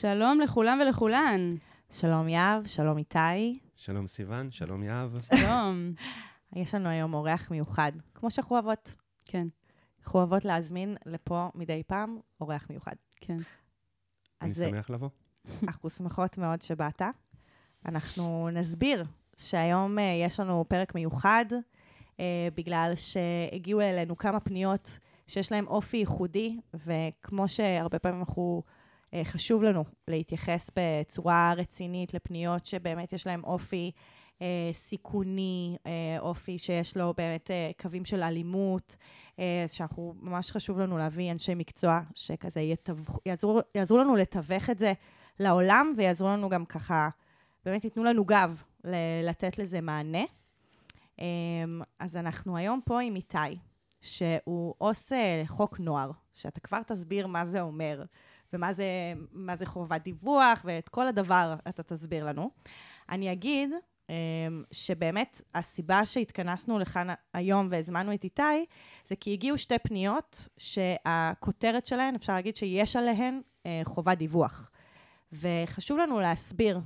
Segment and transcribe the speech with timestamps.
[0.00, 1.56] שלום לכולם ולכולן.
[1.90, 3.58] שלום יהב, שלום איתי.
[3.76, 5.20] שלום סיוון, שלום יהב.
[5.36, 5.92] שלום.
[6.56, 8.94] יש לנו היום אורח מיוחד, כמו שאנחנו אוהבות.
[9.24, 9.46] כן,
[10.00, 12.94] אנחנו אוהבות להזמין לפה מדי פעם אורח מיוחד.
[13.20, 13.36] כן.
[14.42, 15.08] אני אז, אה, שמח לבוא.
[15.62, 17.02] אנחנו שמחות מאוד שבאת.
[17.86, 19.04] אנחנו נסביר
[19.36, 21.44] שהיום אה, יש לנו פרק מיוחד,
[22.20, 28.75] אה, בגלל שהגיעו אלינו כמה פניות שיש להן אופי ייחודי, וכמו שהרבה פעמים אנחנו, אה,
[29.24, 33.92] חשוב לנו להתייחס בצורה רצינית לפניות שבאמת יש להן אופי
[34.42, 38.96] אה, סיכוני, אה, אופי שיש לו באמת אה, קווים של אלימות,
[39.38, 44.78] אה, שאנחנו, ממש חשוב לנו להביא אנשי מקצוע שכזה יתווך, יעזרו, יעזרו לנו לתווך את
[44.78, 44.92] זה
[45.40, 47.08] לעולם, ויעזרו לנו גם ככה,
[47.64, 50.24] באמת ייתנו לנו גב ל- לתת לזה מענה.
[51.18, 53.58] אמ, אז אנחנו היום פה עם איתי,
[54.00, 58.02] שהוא עו"ס אה, חוק נוער, שאתה כבר תסביר מה זה אומר,
[58.52, 58.84] ומה זה,
[59.54, 62.50] זה חובת דיווח, ואת כל הדבר אתה תסביר לנו.
[63.10, 63.70] אני אגיד
[64.10, 68.42] אמ, שבאמת הסיבה שהתכנסנו לכאן היום והזמנו את איתי,
[69.06, 74.70] זה כי הגיעו שתי פניות שהכותרת שלהן, אפשר להגיד שיש עליהן אה, חובת דיווח.
[75.32, 76.80] וחשוב לנו להסביר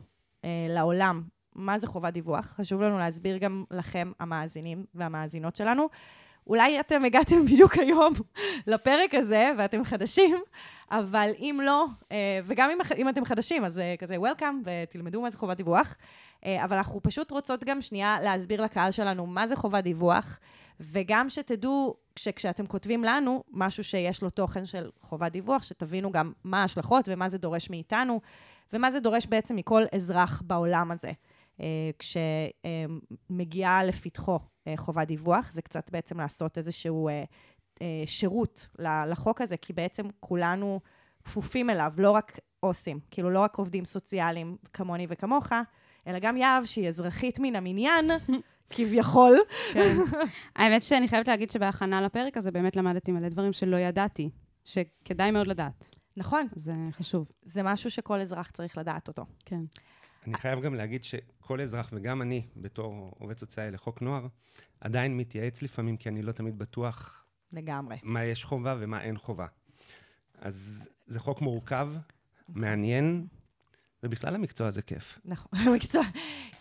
[0.44, 1.22] אה, לעולם
[1.54, 2.46] מה זה חובת דיווח.
[2.46, 5.88] חשוב לנו להסביר גם לכם, המאזינים והמאזינות שלנו.
[6.46, 8.14] אולי אתם הגעתם בדיוק היום
[8.66, 10.36] לפרק הזה ואתם חדשים,
[10.90, 15.30] אבל אם לא, אה, וגם אם, אם אתם חדשים, אז אה, כזה Welcome ותלמדו מה
[15.30, 15.96] זה חובת דיווח.
[16.44, 20.38] אה, אבל אנחנו פשוט רוצות גם שנייה להסביר לקהל שלנו מה זה חובת דיווח,
[20.80, 26.60] וגם שתדעו שכשאתם כותבים לנו משהו שיש לו תוכן של חובת דיווח, שתבינו גם מה
[26.60, 28.20] ההשלכות ומה זה דורש מאיתנו,
[28.72, 31.10] ומה זה דורש בעצם מכל אזרח בעולם הזה.
[31.98, 34.38] כשמגיעה לפתחו
[34.76, 37.08] חובת דיווח, זה קצת בעצם לעשות איזשהו
[38.06, 40.80] שירות ל- לחוק הזה, כי בעצם כולנו
[41.24, 45.52] כפופים אליו, לא רק עו"סים, כאילו לא רק עובדים סוציאליים כמוני וכמוך,
[46.06, 48.06] אלא גם יהב, שהיא אזרחית מן המניין,
[48.70, 49.38] כביכול.
[49.72, 49.96] כן.
[50.56, 54.30] האמת שאני חייבת להגיד שבהכנה לפרק הזה באמת למדתי מלא דברים שלא ידעתי,
[54.64, 55.96] שכדאי מאוד לדעת.
[56.16, 57.30] נכון, זה חשוב.
[57.42, 59.26] זה משהו שכל אזרח צריך לדעת אותו.
[59.44, 59.60] כן.
[60.26, 64.26] אני חייב גם להגיד שכל אזרח, וגם אני, בתור עובד סוציאלי לחוק נוער,
[64.80, 67.96] עדיין מתייעץ לפעמים, כי אני לא תמיד בטוח לגמרי.
[68.02, 69.46] מה יש חובה ומה אין חובה.
[70.40, 71.88] אז זה חוק מורכב,
[72.48, 73.26] מעניין,
[74.02, 75.18] ובכלל המקצוע הזה כיף.
[75.24, 76.02] נכון, מקצוע.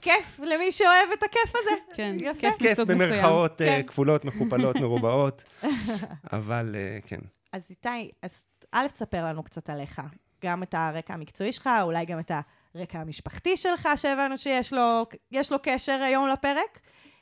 [0.01, 1.75] כיף למי שאוהב את הכיף הזה.
[1.93, 2.39] כן, יפה.
[2.39, 3.11] כיף כיף מסוג מסוים.
[3.11, 3.87] במרכאות אה, כן.
[3.87, 5.43] כפולות, מכופלות, מרובעות,
[6.33, 7.19] אבל אה, כן.
[7.53, 10.01] אז איתי, אז א', תספר לנו קצת עליך.
[10.43, 12.31] גם את הרקע המקצועי שלך, אולי גם את
[12.75, 16.79] הרקע המשפחתי שלך, שהבנו שיש לו, יש לו קשר היום לפרק.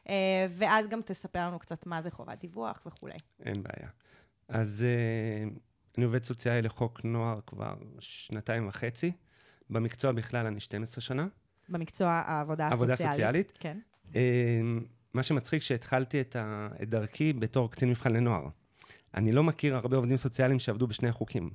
[0.10, 3.18] אה, ואז גם תספר לנו קצת מה זה חובת דיווח וכולי.
[3.46, 3.90] אין בעיה.
[4.48, 5.50] אז אה,
[5.98, 9.12] אני עובד סוציאלי לחוק נוער כבר שנתיים וחצי.
[9.70, 11.28] במקצוע בכלל אני 12 שנה.
[11.70, 13.14] במקצוע העבודה עבודה הסוציאלית.
[13.14, 13.58] סוציאלית.
[13.60, 13.80] כן.
[14.16, 14.62] אה,
[15.14, 18.48] מה שמצחיק שהתחלתי את, ה, את דרכי בתור קצין מבחן לנוער.
[19.16, 21.50] אני לא מכיר הרבה עובדים סוציאליים שעבדו בשני החוקים.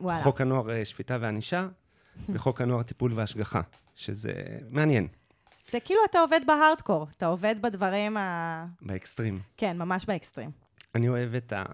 [0.00, 0.22] וואלה.
[0.22, 1.68] חוק הנוער שפיטה וענישה,
[2.34, 3.60] וחוק הנוער טיפול והשגחה,
[3.94, 4.32] שזה
[4.70, 5.08] מעניין,
[5.70, 8.66] זה כאילו אתה עובד בהארדקור, אתה עובד בדברים ה...
[8.82, 9.40] באקסטרים.
[9.56, 10.50] כן, ממש באקסטרים.
[10.94, 11.64] אני אוהב את, ה,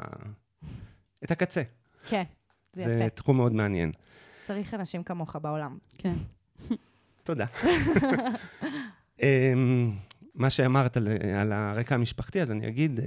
[1.25, 1.63] את הקצה.
[2.09, 2.23] כן,
[2.73, 3.09] זה, זה יפה.
[3.09, 3.93] תחום מאוד מעניין.
[4.43, 5.79] צריך אנשים כמוך בעולם.
[5.99, 6.15] כן.
[7.23, 7.47] תודה.
[9.23, 9.93] אמ,
[10.35, 11.09] מה שאמרת על,
[11.41, 13.05] על הרקע המשפחתי, אז אני אגיד, אה,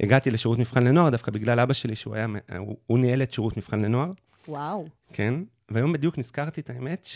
[0.00, 2.26] הגעתי לשירות מבחן לנוער דווקא בגלל אבא שלי, שהוא היה,
[2.58, 4.12] הוא, הוא ניהל את שירות מבחן לנוער,
[4.48, 4.88] וואו.
[5.12, 5.34] כן?
[5.68, 7.08] והיום בדיוק נזכרתי את האמת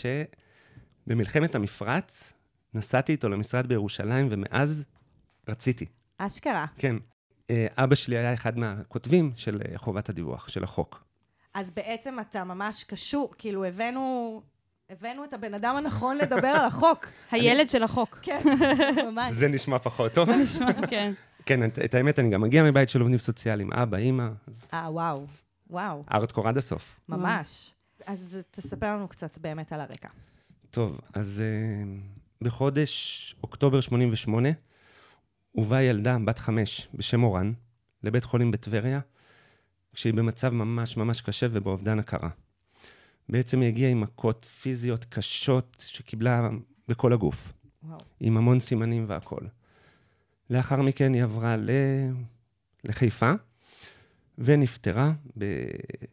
[1.07, 2.33] שבמלחמת המפרץ
[2.73, 4.85] נסעתי איתו למשרד בירושלים, ומאז
[5.47, 5.85] רציתי,
[6.17, 6.65] אשכרה.
[6.77, 6.95] כן.
[7.49, 11.03] אה, אבא שלי היה אחד מהכותבים של אה, חובת הדיווח, של החוק.
[11.53, 14.41] אז בעצם אתה ממש קשור, כאילו הבאנו,
[14.89, 17.05] הבאנו את הבן אדם הנכון לדבר על החוק.
[17.31, 18.19] הילד של החוק.
[18.21, 18.41] כן,
[19.05, 19.33] ממש.
[19.33, 20.29] זה נשמע פחות טוב.
[20.29, 21.13] נשמע, כן.
[21.45, 24.27] כן, את, את האמת, אני גם מגיע מבית של עובדים סוציאליים, אבא, אימא,
[24.73, 25.25] אה, וואו.
[25.69, 26.99] וואו, ארטקור עד הסוף.
[27.09, 27.73] ממש.
[28.05, 30.09] אז תספר לנו קצת באמת על הרקע.
[30.71, 34.49] טוב, אז uh, בחודש אוקטובר 88,
[35.51, 37.53] הובאה ילדה בת חמש בשם אורן
[38.03, 38.99] לבית חולים בטבריה,
[39.93, 42.29] כשהיא במצב ממש ממש קשה ובאובדן הכרה.
[43.29, 46.49] בעצם היא הגיעה עם מכות פיזיות קשות שקיבלה
[46.87, 47.53] בכל הגוף,
[47.83, 47.99] וואו.
[48.19, 49.47] עם המון סימנים והכול.
[50.49, 51.69] לאחר מכן היא עברה ל...
[52.83, 53.31] לחיפה,
[54.37, 55.45] ונפטרה ב...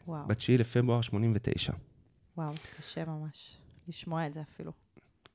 [0.06, 1.72] וואו, ב-9 לפברואר 89.
[2.36, 3.56] וואו, קשה ממש
[3.88, 4.85] לשמוע את זה אפילו.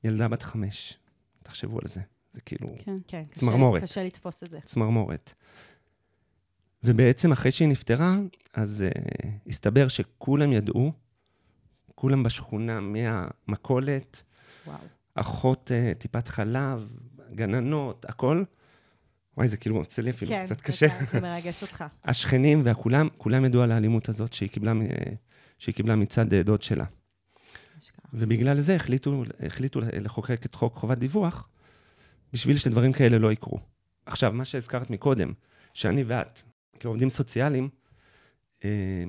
[0.04, 0.98] ילדה בת חמש,
[1.42, 2.00] תחשבו על זה.
[2.32, 2.96] זה כאילו כן.
[3.08, 3.82] כן, קשה, צמרמורת.
[3.82, 4.60] קשה לתפוס את זה.
[4.64, 5.34] צמרמורת.
[6.84, 8.16] ובעצם אחרי שהיא נפטרה,
[8.54, 10.92] אז uh, הסתבר שכולם ידעו,
[11.94, 14.22] כולם בשכונה, מהמכולת,
[14.66, 14.78] וואו.
[15.14, 16.88] אחות אה, טיפת חלב,
[17.34, 18.44] גננות, הכל.
[19.36, 20.86] וואי, זה כאילו עושה לי אפילו כן, קצת קשה.
[20.88, 21.84] זה- זה מרגש אותך.
[22.04, 24.86] השכנים והכולם, כולם ידעו על האלימות הזאת שהיא קיבלה, מ- אה,
[25.58, 26.84] שהיא קיבלה מצד דוד שלה.
[27.82, 28.10] אשכרה.
[28.14, 31.48] ובגלל זה החליטו, החליטו לחוקק את חוק חובת דיווח,
[32.32, 33.58] בשביל שדברים כאלה לא יקרו.
[34.06, 35.32] עכשיו, מה שהזכרת מקודם,
[35.74, 36.40] שאני ואת,
[36.80, 37.68] כעובדים סוציאליים,
[38.64, 39.04] אה,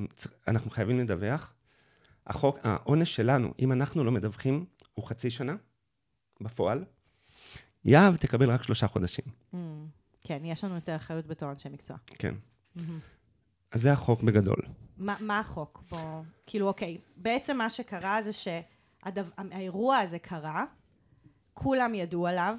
[0.48, 1.54] אנחנו חייבים לדווח.
[2.28, 5.56] החוק, העונש שלנו, אם אנחנו לא מדווחים, הוא חצי שנה,
[6.42, 6.84] בפועל.
[7.86, 9.25] יהב תקבל רק שלושה חודשים.
[9.54, 9.58] Mm,
[10.22, 11.98] כן, יש לנו יותר אחריות בתור אנשי מקצוע.
[12.08, 12.36] כן.
[12.75, 13.00] מהמם.
[13.74, 14.62] אז זה החוק בגדול.
[14.98, 15.84] מה, מה החוק?
[15.90, 16.22] בוא...
[16.46, 20.66] כאילו, אוקיי, בעצם מה שקרה זה שהאירוע הזה קרה,
[21.54, 22.58] כולם ידעו עליו,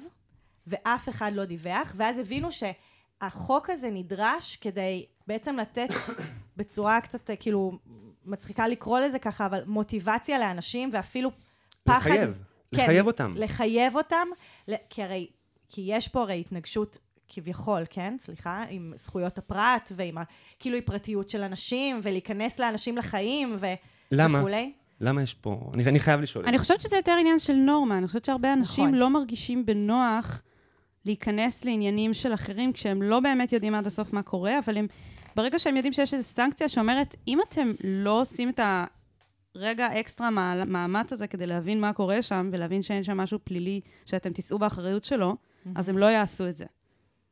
[0.67, 5.87] ואף אחד לא דיווח, ואז הבינו שהחוק הזה נדרש כדי בעצם לתת
[6.57, 7.79] בצורה קצת, כאילו,
[8.25, 11.31] מצחיקה לקרוא לזה ככה, אבל מוטיבציה לאנשים, ואפילו
[11.83, 12.09] פחד...
[12.09, 12.43] לחייב,
[12.75, 13.33] כן, לחייב אותם.
[13.37, 14.27] לחייב אותם,
[14.89, 15.27] כי הרי,
[15.69, 18.15] כי יש פה הרי התנגשות כביכול, כן?
[18.19, 23.65] סליחה, עם זכויות הפרט ועם הכאילו פרטיות של אנשים, ולהיכנס לאנשים לחיים ו...
[24.11, 24.39] למה?
[24.39, 24.71] וכולי.
[25.01, 25.71] למה יש פה...
[25.73, 26.45] אני, אני חייב לשאול.
[26.45, 27.97] אני חושבת שזה יותר עניין של נורמה.
[27.97, 28.99] אני חושבת שהרבה אנשים נכון.
[28.99, 30.41] לא מרגישים בנוח
[31.05, 34.87] להיכנס לעניינים של אחרים כשהם לא באמת יודעים עד הסוף מה קורה, אבל הם,
[35.35, 38.59] ברגע שהם יודעים שיש איזו סנקציה שאומרת, אם אתם לא עושים את
[39.55, 43.81] הרגע אקסטרה מה- מאמץ הזה כדי להבין מה קורה שם, ולהבין שאין שם משהו פלילי
[44.05, 45.35] שאתם תישאו באחריות שלו,
[45.75, 46.65] אז הם לא יעשו את זה.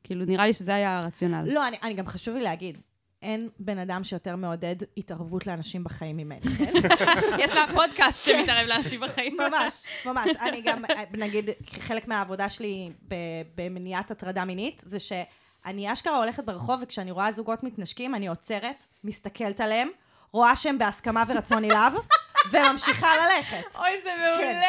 [0.04, 1.54] כאילו, נראה לי שזה היה הרציונל.
[1.54, 2.78] לא, אני, אני גם חשוב לי להגיד,
[3.24, 6.74] אין בן אדם שיותר מעודד התערבות לאנשים בחיים ממני, כן?
[7.44, 9.38] יש לה פודקאסט שמתערב לאנשים בחיים.
[9.38, 10.30] ממש, ממש.
[10.42, 12.92] אני גם, אה, נגיד, חלק מהעבודה שלי
[13.56, 19.62] במניעת הטרדה מינית, זה שאני אשכרה הולכת ברחוב, וכשאני רואה זוגות מתנשקים, אני עוצרת, מסתכלת
[19.62, 19.90] עליהם,
[20.32, 21.94] רואה שהם בהסכמה ורצון אליו,
[22.52, 23.76] וממשיכה ללכת.
[23.76, 24.62] אוי, זה מעולה.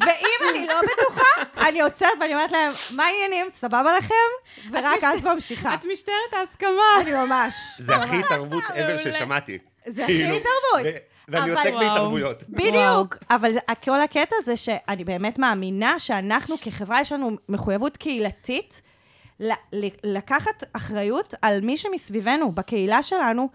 [0.00, 3.46] ואם אני לא בטוחה, אני עוצרת ואני אומרת להם, מה העניינים?
[3.54, 4.14] סבבה לכם?
[4.72, 5.74] ורק אז ממשיכה.
[5.74, 7.00] את משטרת ההסכמה.
[7.00, 7.54] אני ממש.
[7.78, 8.16] זה הכי.
[8.16, 8.98] התערבות ever.
[8.98, 9.58] ששמעתי.
[9.86, 10.94] זה הכי כאילו, התערבות.
[10.94, 11.72] ו- ואני עוסק.
[11.72, 12.42] בהתערבויות.
[12.48, 13.52] בדיוק, אבל
[13.84, 18.82] כל הקטע זה שאני באמת מאמינה שאנחנו כחברה, יש לנו מחויבות קהילתית
[20.04, 23.48] לקחת אחריות על מי שמסביבנו, בקהילה שלנו,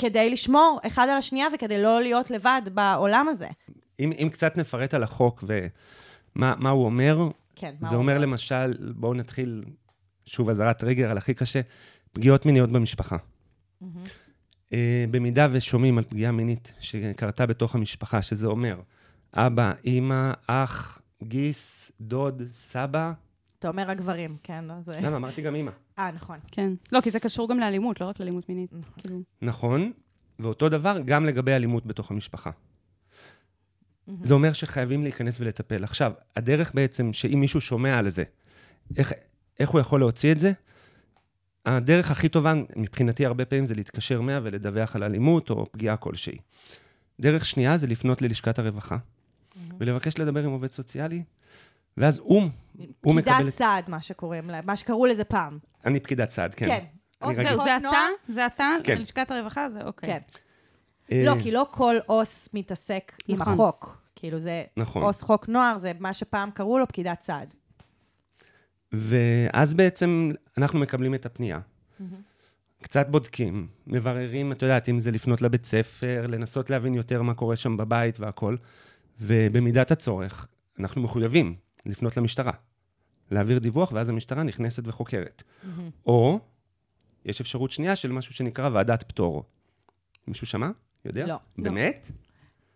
[0.00, 3.48] כדי לשמור אחד על השנייה וכדי לא להיות לבד בעולם הזה.
[4.00, 8.74] אם, אם קצת נפרט על החוק ומה מה הוא אומר, כן, זה הוא אומר למשל,
[8.96, 9.64] בואו נתחיל,
[10.26, 11.60] שוב אזהרת טריגר על הכי קשה,
[12.12, 13.16] פגיעות מיניות במשפחה.
[13.80, 13.94] מהמם.
[14.72, 18.80] אה, במידה ושומעים על פגיעה מינית שקרתה בתוך המשפחה, שזה אומר
[19.34, 23.12] אבא, אימא, אח, גיס, דוד, סבא,
[23.58, 24.64] אתה אומר הגברים, כן?
[24.64, 25.16] לא, זה- למה?
[25.16, 25.70] אמרתי גם אימא.
[26.00, 26.38] אה, נכון.
[26.50, 26.72] כן.
[26.92, 28.72] לא, כי זה קשור גם לאלימות, לא רק לאלימות מינית.
[28.72, 28.92] נכון.
[29.02, 29.92] כאילו, נכון,
[30.38, 32.50] ואותו דבר גם לגבי אלימות בתוך המשפחה.
[34.22, 35.84] זה אומר שחייבים להיכנס ולטפל.
[35.84, 38.24] עכשיו, הדרך בעצם, שאם מישהו שומע על זה,
[38.96, 39.12] איך,
[39.60, 40.52] איך הוא יכול להוציא את זה?
[41.66, 46.38] הדרך הכי טובה, מבחינתי הרבה פעמים, זה להתקשר 100 ולדווח על אלימות או פגיעה כלשהי.
[47.20, 48.96] דרך שנייה זה לפנות ללשכת הרווחה,
[49.78, 51.22] ולבקש לדבר עם עובד סוציאלי,
[52.00, 52.42] ואז הוא,
[53.00, 53.52] הוא מקבל פקידת.
[53.52, 55.58] סעד, מה שקוראים לה, מה שקראו לזה פעם.
[55.84, 56.66] אני פקידת סעד, כן.
[56.66, 56.72] כן.
[56.72, 56.84] אני
[57.22, 57.56] או רגיל.
[57.56, 58.06] זהו, זה אתה?
[58.28, 58.76] זה אתה?
[58.84, 58.98] כן.
[58.98, 59.70] לשכת הרווחה?
[59.70, 60.08] זה אוקיי.
[60.08, 60.18] כן.
[61.12, 63.52] אה, לא, כי לא כל עו"ס מתעסק עם נכון.
[63.52, 64.02] החוק.
[64.16, 65.02] כאילו זה נכון.
[65.02, 67.54] עו"ס חוק נוער, זה מה שפעם קראו לו פקידת סעד.
[68.92, 71.60] ואז בעצם אנחנו מקבלים את הפנייה.
[72.82, 77.56] קצת בודקים, מבררים, את יודעת, אם זה לפנות לבית ספר, לנסות להבין יותר מה קורה
[77.56, 78.58] שם בבית והכול,
[79.20, 80.46] ובמידת הצורך,
[80.78, 81.54] אנחנו מחויבים
[81.86, 82.52] לפנות למשטרה,
[83.30, 85.42] להעביר דיווח, ואז המשטרה נכנסת וחוקרת.
[86.06, 86.40] או,
[87.24, 89.44] יש אפשרות שנייה של משהו שנקרא ועדת פטור.
[90.28, 90.70] מישהו שמע?
[91.04, 91.26] יודע?
[91.26, 91.36] לא.
[91.58, 92.10] באמת?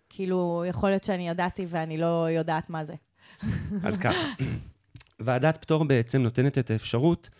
[0.09, 2.95] כאילו, יכול להיות שאני ידעתי ואני לא יודעת מה זה.
[3.87, 4.19] אז ככה,
[5.21, 7.31] ועדת פטור בעצם נותנת את האפשרות,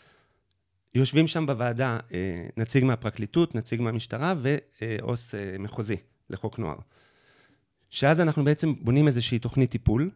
[0.95, 5.97] יושבים שם בוועדה אה, נציג מהפרקליטות, נציג מהמשטרה ועו"ס אה, מחוזי
[6.31, 6.77] לחוק נוער.
[7.91, 10.11] שאז אנחנו בעצם בונים איזושהי תוכנית טיפול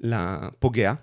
[0.00, 0.94] לפוגע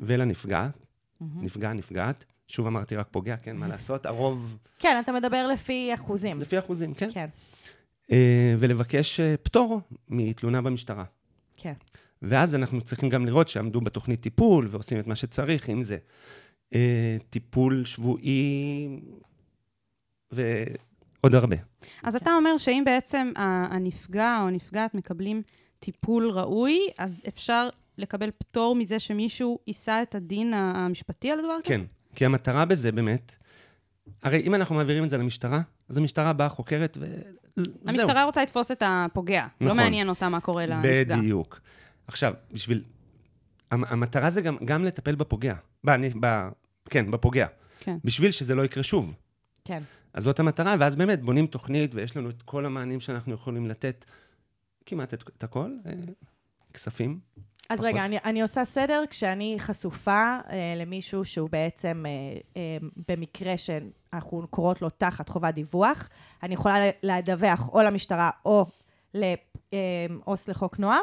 [0.00, 0.86] ולנפגעת,
[1.20, 2.24] נפגע, נפגעת.
[2.48, 4.06] שוב אמרתי רק פוגע, כן, מה לעשות?
[4.06, 6.40] הרוב כן, אתה מדבר לפי אחוזים.
[6.40, 7.08] לפי אחוזים, כן.
[7.12, 7.26] כן,
[8.12, 11.04] אה, ולבקש אה, פטור מתלונה במשטרה.
[11.56, 11.72] כן.
[12.22, 15.96] ואז אנחנו צריכים גם לראות שעמדו בתוכנית טיפול ועושים את מה שצריך, אם זה
[16.74, 18.88] אה, טיפול שבועי
[20.32, 21.56] ועוד הרבה.
[22.02, 25.42] אז אתה אומר שאם בעצם הנפגע או הנפגעת מקבלים
[25.78, 27.68] טיפול ראוי, אז אפשר
[28.00, 31.74] לקבל פטור מזה שמישהו יישא את הדין המשפטי על הדבר כזה?
[31.74, 31.80] כן,
[32.14, 33.36] כי המטרה בזה באמת,
[34.22, 36.98] הרי אם אנחנו מעבירים את זה למשטרה, אז המשטרה באה, חוקרת,
[37.86, 39.46] המשטרה רוצה לתפוס את הפוגע.
[39.60, 39.76] לא נכון.
[39.76, 41.16] מעניין אותה מה קורה לנפגע.
[41.16, 41.60] בדיוק.
[42.06, 42.82] עכשיו, בשביל...
[43.70, 45.54] המ- המטרה זה גם, גם לטפל בפוגע.
[45.84, 46.48] ב, אני, ב,
[46.90, 47.46] כן, בפוגע.
[47.80, 47.96] כן.
[48.04, 49.14] בשביל שזה לא יקרה שוב.
[49.64, 49.82] כן.
[50.14, 54.04] אז זאת המטרה, ואז באמת בונים תוכנית, ויש לנו את כל המענים שאנחנו יכולים לתת,
[54.86, 55.92] כמעט את, את הכל, אה,
[56.74, 57.20] כספים.
[57.70, 57.88] אז פחות.
[57.92, 64.46] רגע, אני, אני עושה סדר כשאני חשופה אה, למישהו שהוא בעצם, אה, אה, במקרה שאנחנו
[64.50, 66.08] קוראות לו תחת חובת דיווח,
[66.42, 68.66] אני יכולה לדווח או למשטרה או
[69.14, 71.00] לעו"ס לחוק נוער,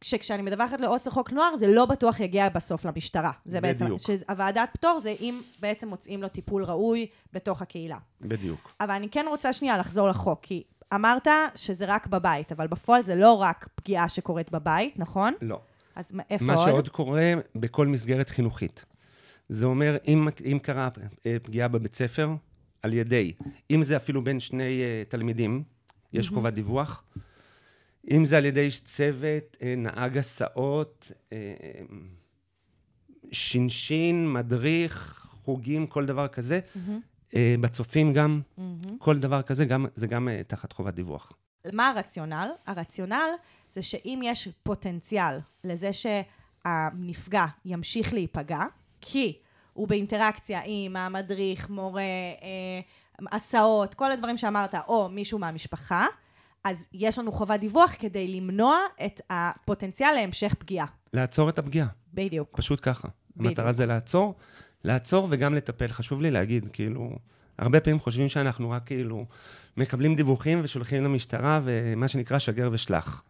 [0.00, 3.30] שכשאני מדווחת לעו"ס לחוק נוער, זה לא בטוח יגיע בסוף למשטרה.
[3.44, 4.00] זה בעצם, בדיוק.
[4.00, 7.98] שהוועדת פטור זה אם בעצם מוצאים לו טיפול ראוי בתוך הקהילה.
[8.20, 8.72] בדיוק.
[8.80, 10.62] אבל אני כן רוצה שנייה לחזור לחוק, כי
[10.94, 15.34] אמרת שזה רק בבית, אבל בפועל זה לא רק פגיעה שקורית בבית, נכון?
[15.42, 15.60] לא.
[15.96, 16.68] אז איפה מה עוד?
[16.68, 18.84] שעוד קורה בכל מסגרת חינוכית.
[19.48, 20.88] זה אומר, אם, אם קרה
[21.26, 22.30] אה, פגיעה בבית ספר,
[22.82, 23.32] על ידי,
[23.70, 25.62] אם זה אפילו בין שני אה, תלמידים,
[26.12, 27.04] יש חובת דיווח.
[28.10, 31.38] אם זה על ידי איש צוות, אה, נהג הסעות, אה,
[33.32, 36.60] שינשין, מדריך, חוגים, כל דבר כזה.
[36.76, 36.92] אה,
[37.60, 38.40] בצופים גם,
[38.98, 41.32] כל דבר כזה, גם, זה גם אה, תחת חובת דיווח.
[41.72, 42.48] מה הרציונל?
[42.66, 43.30] הרציונל
[43.72, 48.60] זה שאם יש פוטנציאל לזה שהנפגע ימשיך להיפגע,
[49.00, 49.38] כי
[49.72, 52.80] הוא באינטראקציה עם המדריך, מורה, אה,
[53.32, 56.06] הסעות, כל הדברים שאמרת, או מישהו מהמשפחה,
[56.64, 60.86] אז יש לנו חובת דיווח כדי למנוע את הפוטנציאל להמשך פגיעה.
[61.12, 61.86] לעצור את הפגיעה.
[62.14, 62.48] בדיוק.
[62.56, 63.08] פשוט ככה.
[63.36, 63.46] בדיוק.
[63.46, 64.34] המטרה זה לעצור,
[64.84, 65.86] לעצור וגם לטפל.
[65.86, 67.18] חשוב לי להגיד, כאילו,
[67.58, 69.26] הרבה פעמים חושבים שאנחנו רק כאילו
[69.76, 73.24] מקבלים דיווחים ושולחים למשטרה, ומה שנקרא שגר ושלח.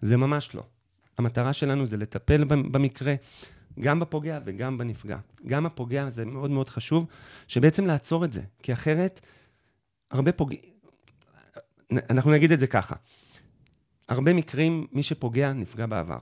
[0.00, 0.62] זה ממש לא.
[1.18, 3.14] המטרה שלנו זה לטפל במ- במקרה,
[3.80, 5.18] גם בפוגע וגם בנפגע.
[5.46, 7.06] גם הפוגע זה מאוד מאוד חשוב,
[7.48, 9.20] שבעצם לעצור את זה, כי אחרת,
[10.10, 10.56] הרבה פוגע...
[12.10, 12.94] אנחנו נגיד את זה ככה,
[14.08, 16.18] הרבה מקרים, מי שפוגע, נפגע בעבר.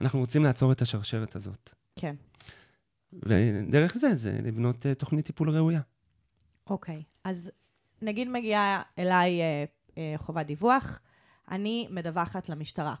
[0.00, 1.70] אנחנו רוצים לעצור את השרשרת הזאת.
[1.96, 2.14] כן.
[3.12, 5.80] ודרך זה, זה לבנות uh, תוכנית טיפול ראויה.
[6.70, 7.50] אוקיי, אז
[8.02, 9.64] נגיד מגיעה אליי אה,
[9.98, 11.00] אה, חובת דיווח,
[11.50, 12.94] אני מדווחת למשטרה.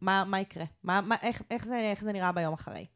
[0.00, 0.64] מה, מה יקרה?
[0.84, 2.86] מה, מה, איך, איך, זה, איך זה נראה ביום אחרי?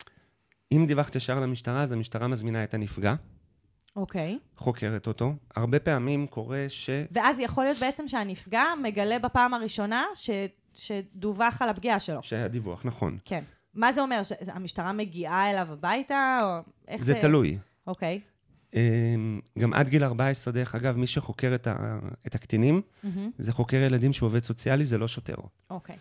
[0.72, 3.14] אם דיווחת ישר למשטרה, אז המשטרה מזמינה את הנפגע,
[3.96, 4.38] אוקיי.
[4.56, 5.34] חוקרת אותו.
[5.56, 6.90] הרבה פעמים קורה ש...
[7.10, 10.30] ואז יכול להיות בעצם שהנפגע מגלה בפעם הראשונה ש,
[10.74, 12.22] שדווח על הפגיעה שלו.
[12.22, 13.18] שהיה דיווח, נכון.
[13.24, 13.44] כן.
[13.74, 14.20] מה זה אומר?
[14.22, 16.38] שהמשטרה מגיעה אליו הביתה?
[16.42, 17.12] או איך זה...
[17.12, 17.58] זה תלוי.
[17.86, 18.20] אוקיי.
[18.74, 21.98] אמ, גם עד גיל 14, דרך אגב, מי שחוקר את, ה...
[22.26, 23.30] את הקטינים, מהמם.
[23.38, 25.34] זה חוקר ילדים שהוא עובד סוציאלי, זה לא שוטר.
[25.70, 25.96] אוקיי.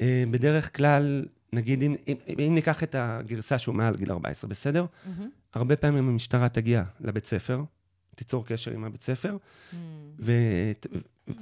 [0.00, 2.16] אה, בדרך כלל, נגיד, אם, אם,
[2.46, 4.86] אם ניקח את הגרסה שהוא מעל גיל 14, בסדר?
[5.06, 5.30] מהמם.
[5.54, 7.62] הרבה פעמים המשטרה תגיע לבית ספר,
[8.14, 9.36] תיצור קשר עם הבית ספר,
[10.18, 10.32] ו...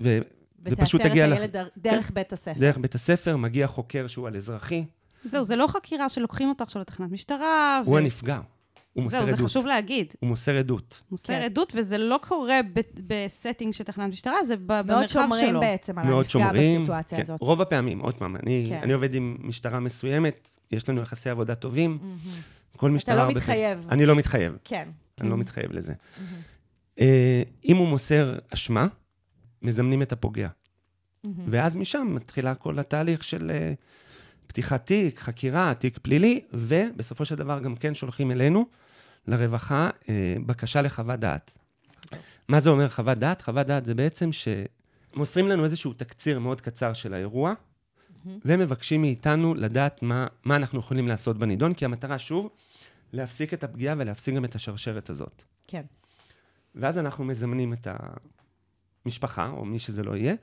[0.03, 0.19] ו...
[0.67, 2.61] ופשוט ותאתר את לח- הילד דר- דרך בית הספר.
[2.61, 4.85] דרך בית הספר, מגיע חוקר שהוא על אזרחי,
[5.25, 7.81] זהו, זה לא חקירה שלוקחים אותה עכשיו לתחנת משטרה.
[7.85, 8.41] הוא הנפגע,
[8.93, 9.47] הוא מוסר זהו, זה עדות.
[9.47, 10.15] חשוב להגיד.
[10.21, 11.01] הוא מוסר עדות.
[11.11, 11.43] מוסר כן.
[11.43, 15.61] עדות, וזה לא קורה ב- בסטינג של תחנת משטרה, זה ב- מאוד במרחב שומרים שלו.
[15.61, 16.53] בעצם על מאוד הנפגע.
[16.79, 17.41] בסיטואציה כן, הזאת.
[17.41, 18.81] רוב הפעמים, עוד פעם, אני, כן.
[18.83, 22.17] אני עובד עם משטרה מסוימת, יש לנו יחסי עבודה טובים, מהמם.
[22.77, 23.15] כל אתה משטרה...
[23.17, 23.79] לא הרבה מתחייב.
[23.79, 24.89] פעמים- אני לא מתחייב, כן.
[25.21, 25.93] אני לא מתחייב לזה.
[27.01, 28.87] אה, אם הוא מוסר אשמה,
[29.63, 30.49] מזמנים את הפוגע.
[31.25, 31.35] מהמם.
[31.49, 33.73] ואז משם מתחילה כל התהליך של אה,
[34.47, 38.67] פתיחת תיק, חקירה, תיק פלילי, ובסופו של דבר גם כן שולחים אלינו,
[39.27, 41.59] לרווחה, אה, בקשה לחוות דעת.
[42.49, 43.43] מה זה אומר חוות דעת?
[43.43, 47.55] חוות דעת זה בעצם שמוסרים לנו איזשהו תקציר מאוד קצר של האירוע,
[48.45, 52.51] ומבקשים מאיתנו לדעת מה, מה אנחנו יכולים לעשות בנידון, כי המטרה, שוב,
[53.13, 55.43] להפסיק את הפגיעה ולהפסיק גם את השרשרת הזאת.
[55.67, 55.83] כן.
[56.75, 57.89] ואז אנחנו מזמנים את
[59.07, 60.35] המשפחה, או מי שזה לא יהיה,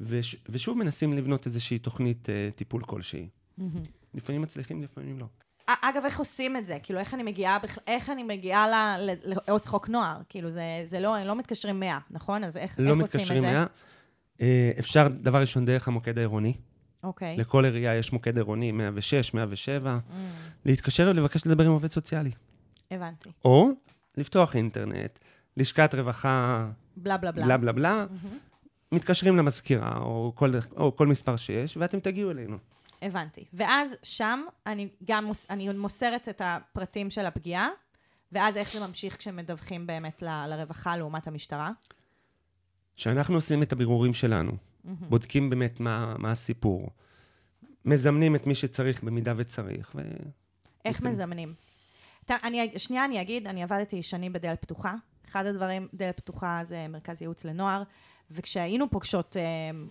[0.00, 3.28] וש, ושוב מנסים לבנות איזושהי תוכנית uh, טיפול כלשהי.
[3.58, 3.82] מהמם.
[4.14, 5.26] לפעמים מצליחים, לפעמים לא.
[5.66, 6.78] אגב, איך עושים את זה?
[6.82, 8.66] כאילו, איך אני מגיעה, איך אני מגיעה
[9.24, 10.16] לעו"ס חוק נוער?
[10.28, 12.44] כאילו, זה, זה לא, לא מתקשרים 100, נכון?
[12.44, 13.48] אז איך, לא איך עושים את מתקשרים זה?
[13.48, 13.66] היה.
[14.38, 14.42] Uh,
[14.78, 16.54] אפשר, דבר ראשון, דרך המוקד העירוני.
[17.04, 17.36] אוקיי.
[17.36, 19.98] לכל עירייה יש מוקד עירוני, 106, 107.
[19.98, 20.12] Mm,
[20.64, 22.30] להתקשר ולבקש לדבר עם עובד סוציאלי.
[22.90, 23.30] הבנתי.
[23.44, 23.70] או
[24.16, 25.18] לפתוח אינטרנט,
[25.56, 27.44] לשכת רווחה, בלה בלה בלה.
[27.44, 28.38] בלה בלה בלה, מהמם.
[28.92, 32.58] מתקשרים למזכירה, או כל, או כל מספר שיש, ואתם תגיעו אלינו.
[33.02, 33.44] הבנתי.
[33.52, 37.68] ואז שם אני גם מוס, אני מוסרת את הפרטים של הפגיעה,
[38.32, 41.70] ואז איך זה ממשיך כשמדווחים באמת ל, לרווחה לעומת המשטרה?
[42.96, 44.52] כשאנחנו עושים את הבירורים שלנו,
[44.84, 46.90] בודקים באמת מה, מה הסיפור,
[47.84, 50.00] מזמנים את מי שצריך במידה וצריך, ו...
[50.84, 51.12] איך לפעמים.
[51.12, 51.54] מזמנים?
[52.24, 54.94] ת, אני, שנייה אני אגיד, אני עבדתי שנים בדלת פתוחה.
[55.28, 57.82] אחד הדברים, דלת פתוחה זה מרכז ייעוץ לנוער,
[58.30, 59.42] וכשהיינו פוגשות אה,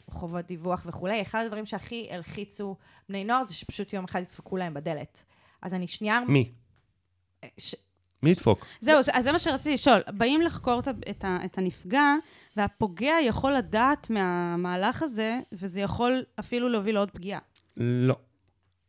[0.10, 2.76] חובות דיווח וכולי, אחד הדברים שהכי הלחיצו
[3.10, 5.24] בני נוער זה שפשוט יום אחד ידפקו להם בדלת.
[5.62, 6.20] אז אני שנייה...
[6.28, 6.52] מי?
[7.58, 7.76] ש...
[8.24, 8.66] מי ידפוק?
[8.80, 10.02] זהו, אז זה מה שרציתי לשאול.
[10.08, 10.80] באים לחקור
[11.10, 12.16] את ה- את הנפגע,
[12.56, 17.40] והפוגע יכול לדעת מהמהלך הזה, וזה יכול אפילו להוביל לעוד פגיעה.
[17.78, 18.16] לא.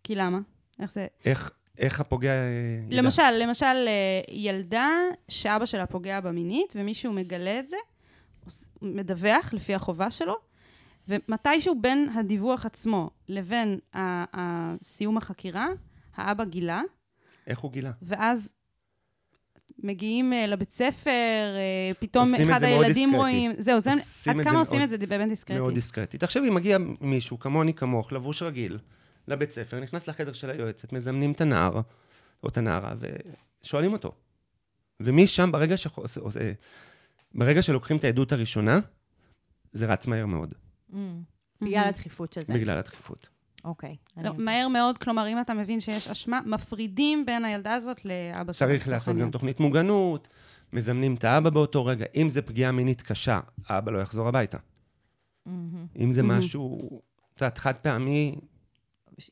[0.04, 0.38] כי למה?
[0.80, 1.06] איך זה...
[1.24, 2.46] איך, איך הפוגע אה,
[2.90, 3.02] ידע?
[3.02, 4.90] למשל, למשל, אה, ילדה
[5.28, 7.76] שאבא שלה פוגע בה מינית, ומישהו מגלה את זה,
[8.82, 10.36] מדווח לפי החובה שלו,
[11.08, 13.78] ומתישהו בין הדיווח עצמו לבין
[14.82, 15.68] סיום החקירה,
[16.16, 16.82] האבא גילה,
[17.46, 17.90] איך הוא גילה?
[18.02, 18.52] ואז
[19.82, 21.10] מגיעים אה, לבית ספר,
[21.56, 23.16] אה, פתאום עושים את אחד זה מאוד הילדים דיסקרטי.
[23.16, 23.52] רואים...
[23.58, 23.90] זהו, זה...
[23.90, 25.60] עד כמה עושים מאוד- את זה באמת דיסקרטי?
[25.60, 26.18] מאוד דיסקרטי.
[26.18, 28.78] תחשבי, מגיע מישהו כמוני כמוך, לבוש רגיל,
[29.28, 31.80] לבית ספר, נכנס לחדר של היועצת, מזמנים את הנער,
[32.42, 32.94] או את הנערה,
[33.62, 34.12] ושואלים אותו.
[35.00, 35.98] ומשם, ברגע, שח...
[37.34, 38.80] ברגע שלוקחים את העדות הראשונה,
[39.72, 40.54] זה רץ מהר מאוד,
[40.90, 40.94] Mm,
[41.62, 42.54] בגלל הדחיפות של זה.
[42.54, 43.28] בגלל הדחיפות.
[43.64, 43.96] אוקיי.
[44.16, 48.68] לא, מהר מאוד, כלומר, אם אתה מבין שיש אשמה, מפרידים בין הילדה הזאת לאבא שלה.
[48.68, 49.30] צריך לעשות גם.
[49.30, 50.28] תוכנית מוגנות,
[50.72, 52.06] מזמנים את האבא באותו רגע.
[52.14, 54.58] אם זה פגיעה מינית קשה, האבא לא יחזור הביתה.
[55.96, 56.22] אם זה.
[56.22, 57.00] משהו,
[57.34, 58.36] את יודעת, חד פעמי,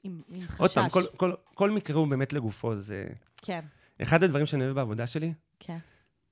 [0.03, 0.61] עם עם חשש.
[0.61, 2.77] עוד פעם, כל, כל, כל מקרה הוא באמת לגופו.
[2.77, 3.07] זה...
[3.43, 3.65] כן,
[4.03, 5.79] אחד הדברים שאני אוהב בעבודה שלי, כן.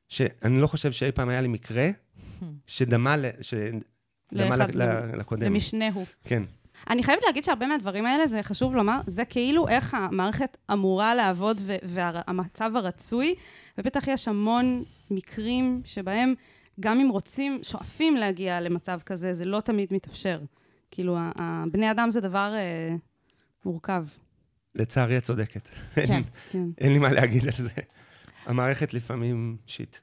[0.09, 1.89] שאני לא חושב שאי פעם היה לי מקרה
[2.67, 3.25] שדמה, ל...
[3.41, 4.83] שדמה לאחד ל...
[4.83, 5.19] ל...
[5.19, 5.43] לקודם.
[5.43, 6.05] למשנהו.
[6.25, 6.43] כן.
[6.91, 11.61] אני חייבת להגיד שהרבה מהדברים האלה, זה חשוב לומר, זה כאילו איך המערכת אמורה לעבוד
[11.83, 13.35] והמצב הרצוי,
[13.79, 16.35] ובטח יש המון מקרים שבהם
[16.81, 20.41] גם אם רוצים, שואפים להגיע למצב כזה, זה לא תמיד מתאפשר.
[20.91, 21.19] כאילו,
[21.73, 22.95] בני אדם זה דבר אה,
[23.65, 24.05] מורכב.
[24.75, 25.71] לצערי, את צודקת.
[25.95, 26.23] כן.
[26.51, 26.65] כן.
[26.79, 27.71] אין לי מה להגיד על זה.
[28.47, 29.97] המערכת לפעמים שיט.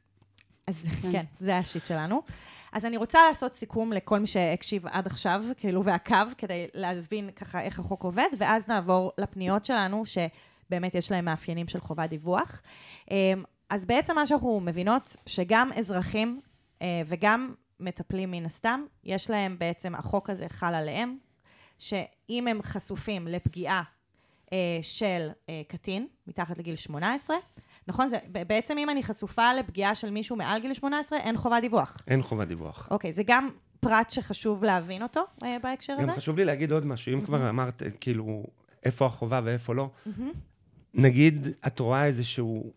[0.67, 1.11] אז כן.
[1.11, 2.21] כן, זה השיט שלנו.
[2.71, 7.61] אז אני רוצה לעשות סיכום לכל מי שהקשיב עד עכשיו, כאילו, ועקב, כדי להבין ככה
[7.61, 12.61] איך החוק עובד, ואז נעבור לפניות שלנו, שבאמת יש להם מאפיינים של חובת דיווח.
[13.11, 16.41] אמ, אז בעצם מה שאנחנו מבינות, שגם אזרחים
[16.81, 21.17] אה, וגם מטפלים מן הסתם, יש להם בעצם, החוק הזה חל עליהם,
[21.79, 23.83] שאם הם חשופים לפגיעה
[24.53, 27.35] אה, של אה, קטין, מתחת לגיל 18,
[27.87, 28.09] נכון?
[28.09, 28.17] זה,
[28.47, 32.03] בעצם אם אני חשופה לפגיעה של מישהו מעל גיל 18, אין חובת דיווח.
[32.07, 32.87] אין חובת דיווח.
[32.91, 36.11] אוקיי, זה גם פרט שחשוב להבין אותו אה, בהקשר הזה?
[36.11, 38.43] גם חשוב לי להגיד עוד משהו, אם כבר אמרת, כאילו,
[38.83, 40.31] איפה החובה ואיפה לא, מהמם.
[40.93, 42.73] נגיד, את רואה איזשהו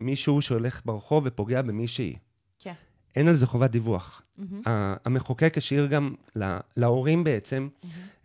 [0.00, 2.16] מישהו שהולך ברחוב ופוגע במישהי.
[2.58, 2.72] כן.
[3.16, 4.22] אין על זה חובת דיווח.
[4.66, 7.68] ה- המחוקק השאיר גם לה- להורים בעצם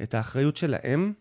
[0.04, 1.14] את האחריות שלהם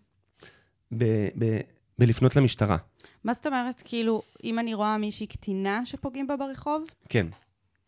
[0.92, 1.60] ב- ב-
[1.98, 2.76] בלפנות למשטרה.
[3.24, 7.26] מה זאת אומרת, כאילו, אם אני רואה מישהי קטינה שפוגעים בה ברחוב, כן.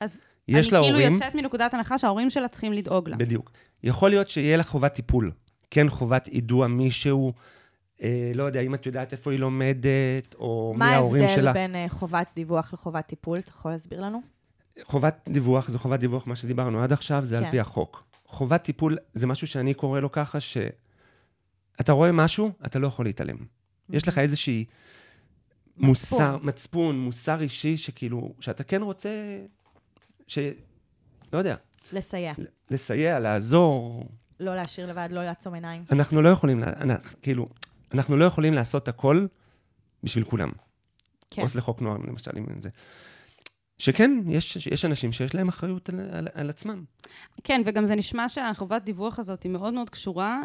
[0.00, 3.16] אז יש אני כאילו להורים, יוצאת מנקודת הנחה שההורים שלה צריכים לדאוג לה.
[3.16, 3.50] בדיוק.
[3.82, 5.32] יכול להיות שיהיה לך חובת טיפול.
[5.70, 7.32] כן, חובת יידוע מישהו,
[8.02, 11.52] אה, לא יודע, אם את יודעת איפה היא לומדת, או מי מה ההורים ההבדל שלה.
[11.52, 13.38] בין אה, חובת דיווח לחובת טיפול?
[13.38, 14.22] אתה יכול להסביר לנו?
[14.82, 17.44] חובת דיווח זה חובת דיווח, מה שדיברנו עד עכשיו, זה כן.
[17.44, 18.04] על פי החוק.
[18.26, 23.36] חובת טיפול זה משהו שאני קורא לו ככה, שאתה רואה משהו, אתה לא יכול להתעלם.
[23.90, 24.64] יש לך איזושהי
[25.78, 29.10] מוסר, מצפון, מוסר אישי, שכאילו, שאתה כן רוצה,
[30.26, 30.38] ש...
[31.32, 31.56] לא יודע,
[31.92, 32.32] לסייע.
[32.70, 34.08] לסייע, לעזור.
[34.40, 35.84] לא להשאיר לבד, לא לעצום עיניים.
[35.92, 37.48] אנחנו לא יכולים, אנחנו, כאילו,
[37.94, 39.26] אנחנו לא יכולים לעשות הכל
[40.02, 40.50] בשביל כולם.
[41.30, 41.42] כן.
[41.42, 42.70] עו"ס לחוק נוער, למשל, אם זה.
[43.78, 46.84] שכן, יש, יש אנשים שיש להם אחריות על, על, על עצמם.
[47.44, 50.42] כן, וגם זה נשמע שהחובת דיווח הזאת היא מאוד מאוד קשורה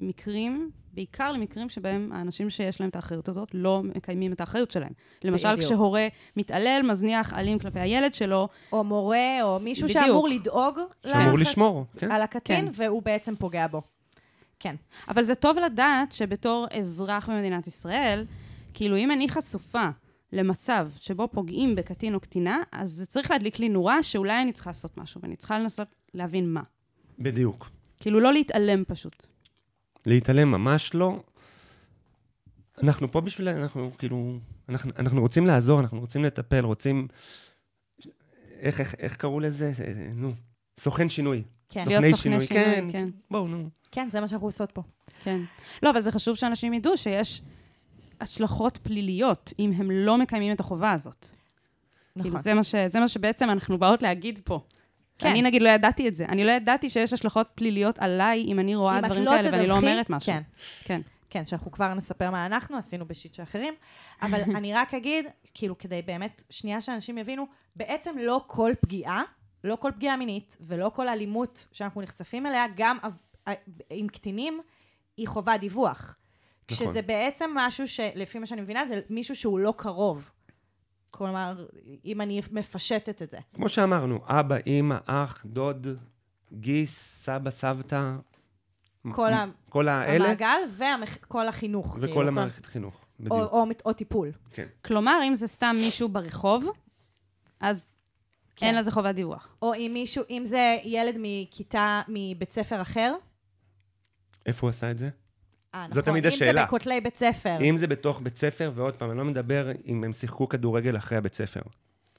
[0.00, 4.92] למקרים, בעיקר למקרים שבהם האנשים שיש להם את האחריות הזאת לא מקיימים את האחריות שלהם.
[5.24, 5.64] למשל, בדיוק.
[5.64, 6.06] כשהורה
[6.36, 10.04] מתעלל, מזניח, אלים כלפי הילד שלו, או מורה, או מישהו בדיוק.
[10.06, 12.10] שאמור לדאוג שאמור לחס- לשמור, כן?
[12.12, 12.84] על הקטין, כן.
[12.84, 13.82] והוא בעצם פוגע בו.
[14.60, 14.74] כן.
[15.08, 18.24] אבל זה טוב לדעת שבתור אזרח במדינת ישראל,
[18.74, 19.84] כאילו אם אני חשופה
[20.32, 24.70] למצב שבו פוגעים בקטין או קטינה, אז זה צריך להדליק לי נורה שאולי אני צריכה
[24.70, 26.62] לעשות משהו, ואני צריכה לנסות להבין מה.
[27.18, 27.70] בדיוק.
[28.00, 29.26] כאילו לא להתעלם פשוט.
[30.08, 31.22] להתעלם ממש לא.
[32.82, 37.08] אנחנו פה בשביל, אנחנו כאילו, אנחנו, אנחנו רוצים לעזור, אנחנו רוצים לטפל, רוצים...
[38.60, 39.72] איך, איך, איך קראו לזה?
[39.84, 40.32] אה, נו,
[40.78, 41.42] סוכן שינוי.
[41.68, 41.84] כן.
[41.86, 42.88] להיות סוכני שינוי, שינוי, כן.
[42.92, 43.08] כן.
[43.30, 43.68] בואו, נו.
[43.92, 44.82] כן, זה מה שאנחנו עושות פה.
[45.24, 45.40] כן.
[45.82, 47.42] לא, אבל זה חשוב שאנשים ידעו שיש
[48.20, 51.26] השלכות פליליות אם הם לא מקיימים את החובה הזאת.
[52.16, 52.22] נכון.
[52.30, 54.60] כאילו, זה מה, ש, זה מה שבעצם אנחנו באות להגיד פה.
[55.18, 55.28] כן.
[55.28, 56.24] אני נגיד לא ידעתי את זה.
[56.24, 59.66] אני לא ידעתי שיש השלכות פליליות עליי אם אני רואה אם דברים לא כאלה ואני
[59.66, 60.32] לא תדווחי, אומרת משהו.
[60.32, 60.42] כן.
[60.84, 61.00] כן.
[61.30, 63.74] כן, שאנחנו כבר נספר מה אנחנו עשינו בשיט של אחרים,
[64.22, 69.22] אבל אני רק אגיד, כאילו, כדי באמת, שנייה שאנשים יבינו, בעצם לא כל פגיעה
[69.64, 72.98] לא כל פגיעה מינית ולא כל אלימות שאנחנו נחשפים אליה, גם
[73.48, 73.52] אה,
[73.90, 74.60] עם קטינים,
[75.16, 76.16] היא חובה דיווח.
[76.70, 76.86] נכון.
[76.86, 80.30] כשזה בעצם משהו שלפי מה שאני מבינה, זה מישהו שהוא לא קרוב.
[81.10, 81.66] כלומר,
[82.04, 83.38] אם אני מפשטת את זה.
[83.54, 85.86] כמו שאמרנו, אבא, אימא, אח, דוד,
[86.52, 88.16] גיס, סבא, סבתא.
[89.12, 90.58] כל ה- כל האלה, המעגל
[91.20, 91.92] וכל החינוך.
[91.98, 92.94] כאילו, וכל המערכת חינוך.
[92.94, 93.52] או, בדיוק.
[93.52, 94.32] או, או טיפול.
[94.52, 94.66] כן.
[94.84, 96.64] כלומר, אם זה סתם מישהו ברחוב,
[97.60, 97.84] אז
[98.56, 98.66] כן.
[98.66, 99.48] אין לזה חובת דיווח.
[99.62, 103.14] או אם מישהו, אם זה ילד מכיתה, מבית ספר אחר.
[104.46, 105.10] איפה הוא עשה את זה?
[105.74, 106.60] אה, זו תמיד אם השאלה.
[106.60, 107.58] זה בכותלי בית ספר.
[107.60, 111.18] אם זה בתוך בית ספר, ועוד פעם, אני לא מדבר אם הם שיחקו כדורגל אחרי
[111.18, 111.60] הבית ספר,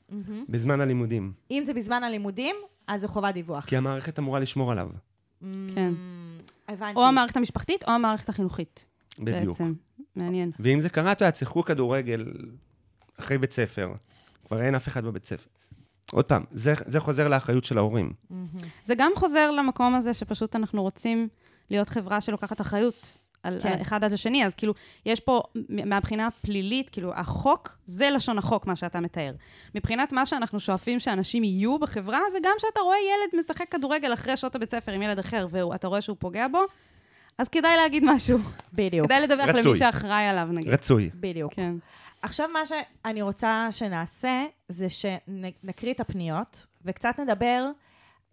[0.10, 0.46] מהמם.
[0.50, 1.34] בזמן הלימודים.
[1.52, 2.56] אם זה בזמן הלימודים,
[2.88, 3.66] אז זה חובת דיווח.
[3.66, 4.90] כי המערכת אמורה לשמור עליו.
[5.76, 5.94] כן.
[6.68, 7.00] הבנתי.
[7.00, 8.86] או המערכת המשפחתית או המערכת החינוכית.
[9.20, 9.48] בדיוק.
[9.48, 9.74] בעצם.
[10.16, 10.52] מעניין.
[10.60, 12.26] ואם זה קרה, אתה יודע, שיחקו כדורגל
[13.20, 13.94] אחרי בית ספר,
[14.48, 15.50] כבר אין אף אחד בבית ספר.
[16.12, 18.14] עוד פעם, זה, זה חוזר לאחריות של ההורים.
[18.30, 18.48] מהמם.
[18.84, 21.28] זה גם חוזר למקום הזה שפשוט אנחנו רוצים
[21.70, 23.78] להיות חברה שלוקחת אחריות על כן.
[23.82, 24.74] אחד עד השני, אז כאילו,
[25.06, 29.34] יש פה, מהבחינה הפלילית, כאילו, החוק, זה לשון החוק, מה שאתה מתאר.
[29.76, 34.38] מבחינת מה שאנחנו שואפים שאנשים יהיו בחברה, זה גם שאתה רואה ילד משחק כדורגל אחרי
[34.38, 36.62] שעות הבית ספר עם ילד אחר, ואתה רואה שהוא פוגע בו,
[37.38, 38.40] אז כדאי להגיד משהו.
[38.74, 39.62] בדיוק, כדאי לדווח רצוי.
[39.62, 40.70] למי שאחראי עליו, נגיד.
[40.74, 41.10] רצוי.
[41.14, 41.54] בדיוק.
[41.54, 41.74] כן.
[42.22, 47.66] עכשיו, מה שאני רוצה שנעשה, זה שנקריא את הפניות, וקצת נדבר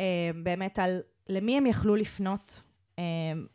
[0.01, 0.05] אה,
[0.43, 2.63] באמת על למי הם יכלו לפנות,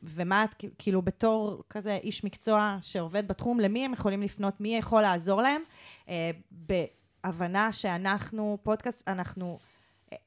[0.04, 5.02] ומה, את, כאילו, בתור כזה איש מקצוע שעובד בתחום, למי הם יכולים לפנות, מי יכול
[5.02, 5.62] לעזור להם,
[6.10, 9.60] אה, בהבנה שאנחנו, פודקאסט, אנחנו,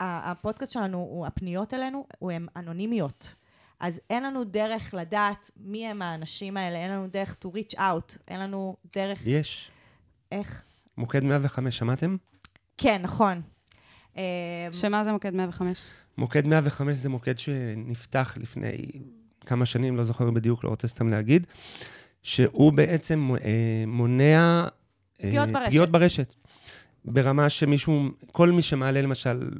[0.00, 3.34] הפודקאסט שלנו, הוא, הפניות אלינו, הוא הן אנונימיות.
[3.80, 8.18] אז אין לנו דרך לדעת מי הם האנשים האלה, אין לנו דרך to reach out,
[8.28, 9.70] אין לנו דרך יש.
[10.32, 10.62] איך?
[10.96, 12.16] מוקד 105, שמעתם?
[12.78, 13.42] כן, נכון.
[14.16, 15.78] אה, שמה זה מוקד 105?
[16.18, 18.70] מוקד 105 זה מוקד שנפתח לפני
[19.46, 21.46] כמה שנים, לא זוכר בדיוק, לא רוצה סתם להגיד,
[22.22, 23.50] שהוא בעצם אה,
[23.86, 24.64] מונע...
[25.24, 25.66] אה, פגיעות ברשת.
[25.68, 26.34] פגיעות ברשת.
[27.04, 29.50] ברמה שמישהו, כל מי שמעלה למשל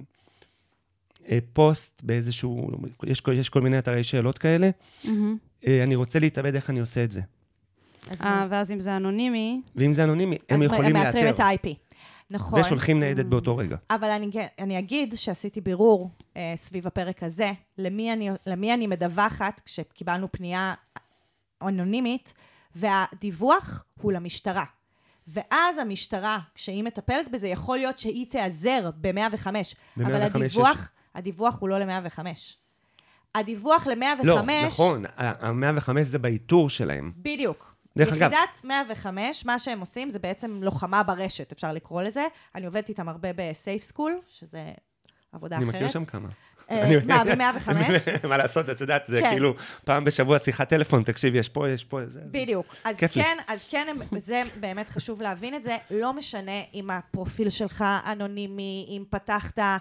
[1.28, 2.70] אה, פוסט באיזשהו,
[3.06, 4.70] יש, כל- יש כל מיני אתרי שאלות כאלה.
[5.66, 7.20] אה, אני רוצה להתאבד, איך אני עושה את זה?
[8.10, 11.40] אז אה, ואז אם זה אנונימי, ואם זה אנונימי, הם אז יכולים הם מאתרים את
[11.40, 11.68] לאתר, ה-IP.
[12.30, 12.60] נכון.
[12.60, 13.76] ושולחים ניידת באותו רגע.
[13.90, 19.60] אבל אני, אני אגיד שעשיתי בירור אה, סביב הפרק הזה, למי אני, למי אני מדווחת
[19.64, 20.74] כשקיבלנו פנייה
[21.62, 22.34] אנונימית,
[22.74, 24.64] והדיווח הוא למשטרה.
[25.28, 29.46] ואז המשטרה, כשהיא מטפלת בזה, יכול להיות שהיא תיעזר ב-105.
[29.46, 32.18] אבל ב-105 הדיווח, יש- הדיווח הוא לא ל-105.
[33.34, 34.24] הדיווח ל-105...
[34.24, 37.12] לא, נכון, ה-105 זה באיתור שלהם.
[37.16, 37.73] בדיוק.
[37.98, 42.26] דרך אגב- יחידת 105, מה שהם עושים זה בעצם לוחמה ברשת, אפשר לקרוא לזה.
[42.54, 44.62] אני עובדת איתם הרבה בסייף סקול, שזה
[45.32, 45.74] עבודה אני אחרת.
[45.74, 46.28] מכיר שם כמה.
[46.70, 47.68] אה, אני- מה, ב-105?
[48.28, 49.30] מה לעשות, את יודעת, זה כן.
[49.30, 49.54] כאילו
[49.84, 52.20] פעם בשבוע שיחת טלפון, תקשיב, יש פה, יש פה, זה...
[52.30, 52.74] בדיוק.
[52.84, 52.96] אז.
[53.12, 53.86] כן, אז כן,
[54.18, 55.76] זה באמת חשוב להבין את זה.
[55.90, 59.74] לא משנה אם הפרופיל שלך אנונימי, אם פתחת, אה,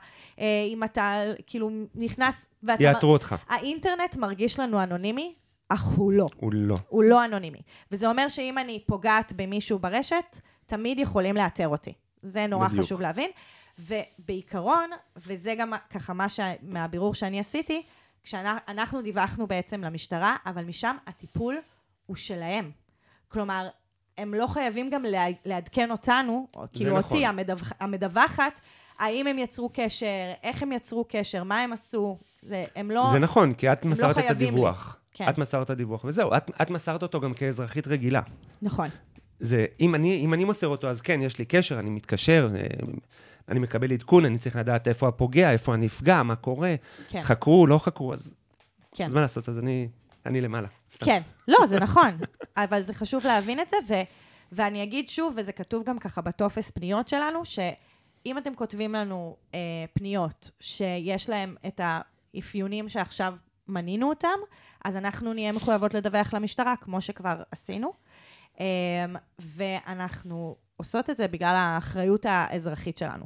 [0.73, 2.47] אם אתה כאילו נכנס.
[2.79, 3.35] יאתרו אותך.
[3.49, 5.33] האינטרנט מרגיש לנו אנונימי,
[5.73, 6.25] אך הוא לא.
[6.37, 6.75] הוא לא.
[6.89, 7.61] הוא לא אנונימי.
[7.91, 11.93] וזה אומר שאם אני פוגעת במישהו ברשת, תמיד יכולים לאתר אותי.
[12.21, 12.85] זה נורא בדיוק.
[12.85, 13.29] חשוב להבין.
[13.79, 16.39] ובעיקרון, וזה גם ככה מה ש...
[16.61, 17.83] מהבירור שאני עשיתי,
[18.23, 21.57] כשאנחנו דיווחנו בעצם למשטרה, אבל משם הטיפול
[22.05, 22.71] הוא שלהם.
[23.27, 23.67] כלומר,
[24.17, 27.11] הם לא חייבים גם לה- לעדכן אותנו, או כאילו נכון.
[27.11, 28.59] אותי, המדווח, המדווחת,
[28.99, 32.17] האם הם יצרו קשר, איך הם יצרו קשר, מה הם עשו.
[32.41, 33.07] זה, הם לא...
[33.11, 34.61] זה נכון, כי את לא מסרת את חייבים לי.
[35.13, 35.29] כן.
[35.29, 38.21] את מסרת את הדיווח, וזהו, את, את מסרת אותו גם כאזרחית רגילה.
[38.61, 38.89] נכון.
[39.39, 42.63] זה, אם אני, אם אני מוסר אותו, אז כן, יש לי קשר, אני מתקשר, אה,
[43.49, 46.75] אני מקבל עדכון, אני צריך לדעת איפה הפוגע, איפה הנפגע, מה קורה,
[47.09, 47.21] כן.
[47.23, 48.33] חקרו, לא חקרו, אז,
[48.95, 49.05] כן.
[49.05, 49.87] אז מה לעשות, אז אני,
[50.25, 50.67] אני למעלה.
[50.93, 51.05] סתם.
[51.05, 52.17] כן, לא, זה נכון,
[52.63, 53.93] אבל זה חשוב להבין את זה, ו,
[54.51, 59.59] ואני אגיד שוב, וזה כתוב גם ככה בטופס פניות שלנו, שאם אתם כותבים לנו אה,
[59.93, 63.33] פניות שיש להם את האפיונים שעכשיו
[63.67, 64.39] מנינו אותם,
[64.83, 67.93] אז אנחנו נהיה מחויבות לדווח למשטרה, כמו שכבר עשינו.
[68.59, 68.65] אה,
[69.39, 73.25] ואנחנו עושות את זה בגלל האחריות האזרחית שלנו.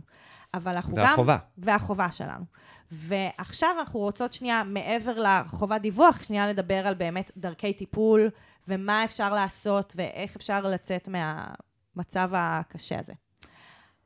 [0.54, 1.04] אבל אנחנו גם...
[1.04, 1.38] והחובה.
[1.58, 2.46] והחובה שלנו.
[2.91, 8.30] ועכשיו אנחנו רוצות שנייה, מעבר לחובת דיווח, שנייה לדבר על באמת דרכי טיפול,
[8.67, 13.13] ומה אפשר לעשות, ואיך אפשר לצאת מהמצב הקשה הזה.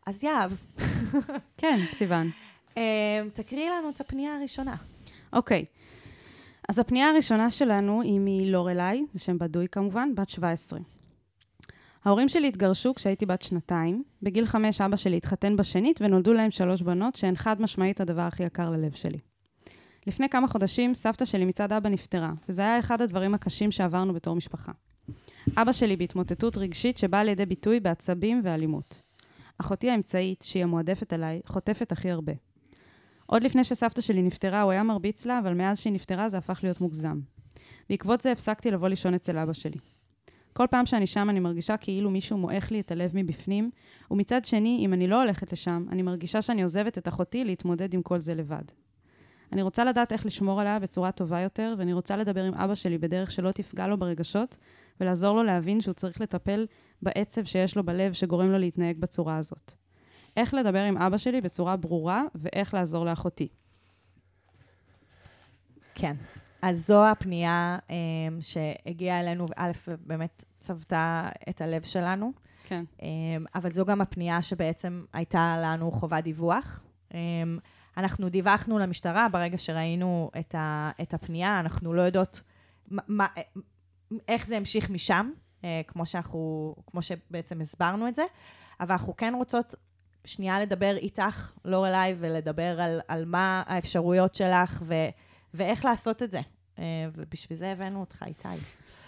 [0.07, 0.51] אז יהב,
[1.57, 2.29] כן, סיוון.
[2.77, 4.75] אה, תקריאי לנו את הפנייה הראשונה.
[5.33, 5.65] אוקיי.
[6.69, 10.79] אז הפנייה הראשונה שלנו היא מלורליי, זה שם בדוי כמובן, בת 17.
[12.05, 14.03] ההורים שלי התגרשו כשהייתי בת שנתיים.
[14.21, 18.43] בגיל חמש אבא שלי התחתן בשנית ונולדו להם שלוש בנות, שהן חד משמעית הדבר הכי
[18.43, 19.17] יקר ללב שלי.
[20.07, 24.35] לפני כמה חודשים סבתא שלי מצד אבא נפטרה, וזה היה אחד הדברים הקשים שעברנו בתור
[24.35, 24.71] משפחה.
[25.57, 29.01] אבא שלי בהתמוטטות רגשית שבאה לידי ביטוי בעצבים ואלימות.
[29.57, 32.33] אחותי האמצעית, שהיא המועדפת עליי, חוטפת הכי הרבה.
[33.31, 36.59] עוד לפני שסבתא שלי נפטרה, הוא היה מרביץ לה, אבל מאז שהיא נפטרה זה הפך
[36.63, 37.19] להיות מוגזם.
[37.89, 39.77] בעקבות זה הפסקתי לבוא לישון אצל אבא שלי.
[40.53, 43.71] כל פעם שאני שם אני מרגישה כאילו מישהו מועך לי את הלב מבפנים,
[44.11, 48.01] ומצד שני, אם אני לא הולכת לשם, אני מרגישה שאני עוזבת את אחותי להתמודד עם
[48.01, 48.63] כל זה לבד.
[49.53, 52.97] אני רוצה לדעת איך לשמור עליה בצורה טובה יותר, ואני רוצה לדבר עם אבא שלי
[52.97, 54.57] בדרך שלא תפגע לו ברגשות,
[55.01, 56.65] ולעזור לו להבין שהוא צריך לטפל
[57.01, 59.80] בעצב שיש לו בלב שגורם לו להתנהג בצורה הזאת.
[60.37, 63.47] איך לדבר עם אבא שלי בצורה ברורה, ואיך לעזור לאחותי.
[65.95, 66.15] כן.
[66.61, 67.91] אז זו הפנייה um,
[68.41, 69.71] שהגיעה אלינו, א',
[70.05, 72.31] באמת צבתה את הלב שלנו.
[72.63, 72.83] כן.
[72.97, 73.03] Um,
[73.55, 76.83] אבל זו גם הפנייה שבעצם הייתה לנו חובת דיווח.
[77.09, 77.13] Um,
[77.97, 82.41] אנחנו דיווחנו למשטרה ברגע שראינו את, ה, את הפנייה, אנחנו לא יודעות
[82.87, 83.27] מה,
[84.27, 88.23] איך זה המשיך משם, uh, כמו, שאנחנו, כמו שבעצם הסברנו את זה,
[88.79, 89.75] אבל אנחנו כן רוצות
[90.25, 94.93] שנייה לדבר איתך, לא אליי, ולדבר על, על מה האפשרויות שלך ו,
[95.53, 96.41] ואיך לעשות את זה.
[96.75, 96.79] Uh,
[97.15, 98.47] ובשביל זה הבאנו אותך, איתי.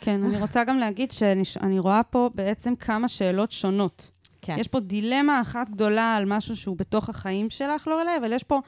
[0.02, 1.12] כן, אני רוצה גם להגיד
[1.44, 4.12] שאני רואה פה בעצם כמה שאלות שונות.
[4.42, 4.56] כן.
[4.60, 8.44] יש פה דילמה אחת גדולה על משהו שהוא בתוך החיים שלך, לא אליי, אבל יש
[8.44, 8.60] פה,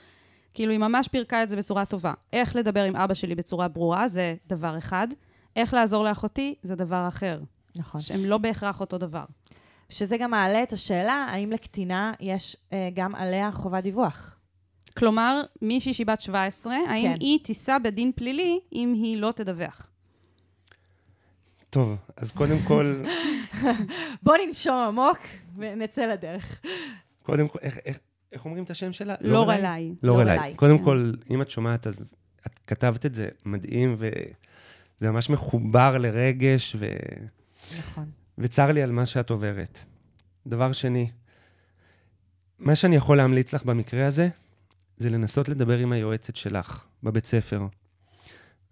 [0.54, 2.14] כאילו, היא ממש פירקה את זה בצורה טובה.
[2.34, 5.08] איך לדבר עם אבא שלי בצורה ברורה, זה דבר אחד.
[5.56, 7.40] איך לעזור לאחותי, זה דבר אחר.
[7.76, 8.02] נכון.
[8.02, 9.24] שהם לא בהכרח אותו דבר.
[9.90, 14.36] שזה גם מעלה את השאלה, האם לקטינה יש אה, גם עליה חובת דיווח?
[14.98, 17.16] כלומר, מישהי שהיא בת 17, האם כן.
[17.20, 19.90] היא תישא בדין פלילי אם היא לא תדווח?
[21.70, 23.04] טוב, אז קודם כל...
[24.24, 25.18] בוא ננשום עמוק
[25.58, 26.62] ונצא לדרך.
[27.24, 28.00] קודם כל, איך, איך,
[28.32, 29.16] איך אומרים את השם שלה?
[29.22, 29.96] לא רלאי.
[30.04, 30.54] לא רלאי.
[30.56, 32.16] קודם כל, אם את שומעת, אז
[32.48, 36.86] את כתבת את זה מדהים, וזה ממש מחובר לרגש, ו...
[37.80, 38.12] נכון.
[38.38, 39.80] וצר לי על מה שאת עוברת.
[40.48, 41.10] דבר שני,
[42.60, 44.30] מה שאני יכול להמליץ לך במקרה הזה,
[44.98, 47.68] זה לנסות לדבר עם היועצת שלך בבית ספר,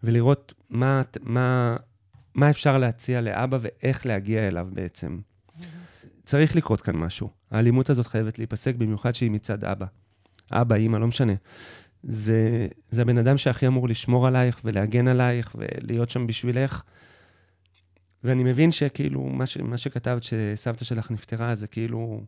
[0.04, 1.78] ולראות מה, מה,
[2.36, 5.20] מה אפשר להציע לאבא ואיך להגיע אליו בעצם.
[6.26, 7.30] צריך לקרות כאן משהו.
[7.52, 9.86] האלימות הזאת חייבת להיפסק, במיוחד שהיא מצד אבא.
[10.52, 11.34] אבא, אימא, לא משנה.
[12.04, 16.84] זה, זה הבן אדם שהכי אמור לשמור עלייך ולהגן עלייך ולהיות שם בשבילך.
[18.24, 22.22] ואני מבין שכאילו, מה, ש, מה שכתבת שסבתא שלך נפטרה, זה כאילו...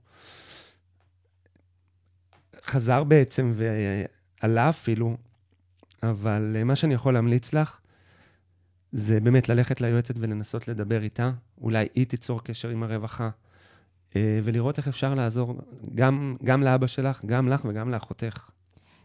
[2.65, 5.17] חזר בעצם ועלה אפילו,
[6.03, 7.79] אבל מה שאני יכול להמליץ לך,
[8.91, 11.31] זה באמת ללכת ליועצת ולנסות לדבר איתה.
[11.61, 13.29] אולי היא תיצור קשר עם הרווחה,
[14.15, 15.55] אה, ולראות איך אפשר לעזור
[15.95, 18.49] גם, גם לאבא שלך, גם לך וגם לאחותך.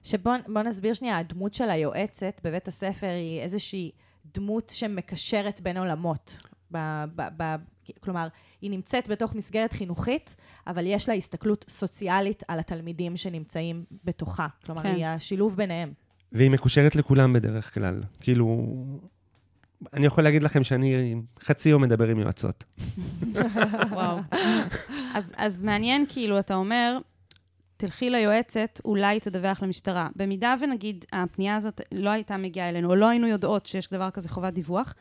[0.02, 3.90] שבוא נסביר שנייה, הדמות של היועצת בבית הספר היא איזושהי
[4.34, 6.38] דמות שמקשרת בין עולמות.
[6.72, 7.56] ב, ב, ב,
[8.00, 8.28] כלומר,
[8.60, 14.46] היא נמצאת בתוך מסגרת חינוכית, אבל יש לה הסתכלות סוציאלית על התלמידים שנמצאים בתוכה.
[14.66, 14.94] כלומר, כן.
[14.94, 15.92] היא השילוב ביניהם.
[16.32, 18.02] והיא מקושרת לכולם בדרך כלל.
[18.20, 18.66] כאילו,
[19.92, 22.64] אני יכול להגיד לכם שאני חצי יום מדבר עם יועצות.
[23.90, 24.18] וואו.
[25.14, 26.98] אז, אז מעניין, כאילו, אתה אומר,
[27.76, 30.08] תלכי ליועצת, אולי תדווח למשטרה.
[30.16, 34.28] במידה ונגיד הפנייה הזאת לא הייתה מגיעה אלינו, או לא היינו יודעות שיש דבר כזה
[34.28, 34.94] חובת דיווח,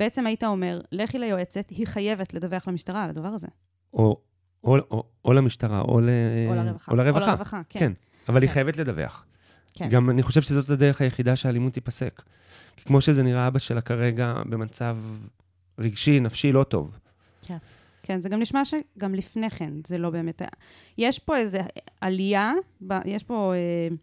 [0.00, 3.46] בעצם היית אומר, לכי ליועצת, היא חייבת לדווח למשטרה על הדבר הזה.
[3.94, 4.16] או,
[4.64, 6.08] או, או, או למשטרה, או, ל...
[6.48, 6.92] או לרווחה.
[6.92, 7.78] או לרווחה, או לרווחה כן.
[7.78, 7.92] כן.
[8.28, 8.46] אבל כן.
[8.46, 9.26] היא חייבת לדווח.
[9.74, 9.88] כן.
[9.88, 12.22] גם אני חושב שזאת הדרך היחידה שהאלימות תיפסק.
[12.76, 14.98] כי כמו שזה נראה, אבא שלה כרגע במצב
[15.78, 16.98] רגשי, נפשי לא טוב.
[17.42, 17.56] כן.
[18.02, 20.42] כן, זה גם נשמע שגם לפני כן זה לא באמת...
[20.98, 21.58] יש פה איזו
[22.00, 22.52] עלייה,
[23.04, 23.52] יש פה...
[23.54, 23.96] אה,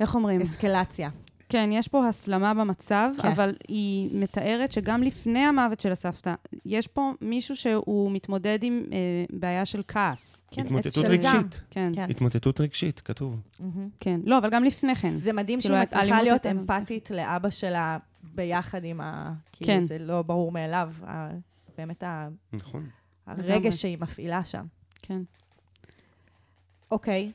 [0.00, 0.40] איך אומרים?
[0.40, 1.10] אסקלציה.
[1.48, 3.28] כן, יש פה הסלמה במצב, כן.
[3.28, 6.34] אבל היא מתארת שגם לפני המוות של הסבתא,
[6.64, 10.42] יש פה מישהו שהוא מתמודד עם אה, בעיה של כעס.
[10.50, 11.60] כן, התמוטטות רגשית.
[11.70, 11.92] כן.
[11.94, 12.10] כן.
[12.10, 13.40] התמוטטות רגשית, כתוב.
[13.60, 13.64] Mm-hmm.
[14.00, 15.18] כן, לא, אבל גם לפני כן.
[15.18, 17.98] זה מדהים כאילו, שהיא מצליחה להיות אמפתית לאבא שלה
[18.34, 19.32] ביחד עם ה...
[19.52, 19.86] כאילו, כן.
[19.86, 21.28] זה לא ברור מאליו, ה...
[21.78, 22.28] באמת ה...
[22.52, 22.86] נכון.
[23.26, 24.64] הרגש שהיא מפעילה שם.
[25.02, 25.20] כן.
[26.90, 27.32] אוקיי,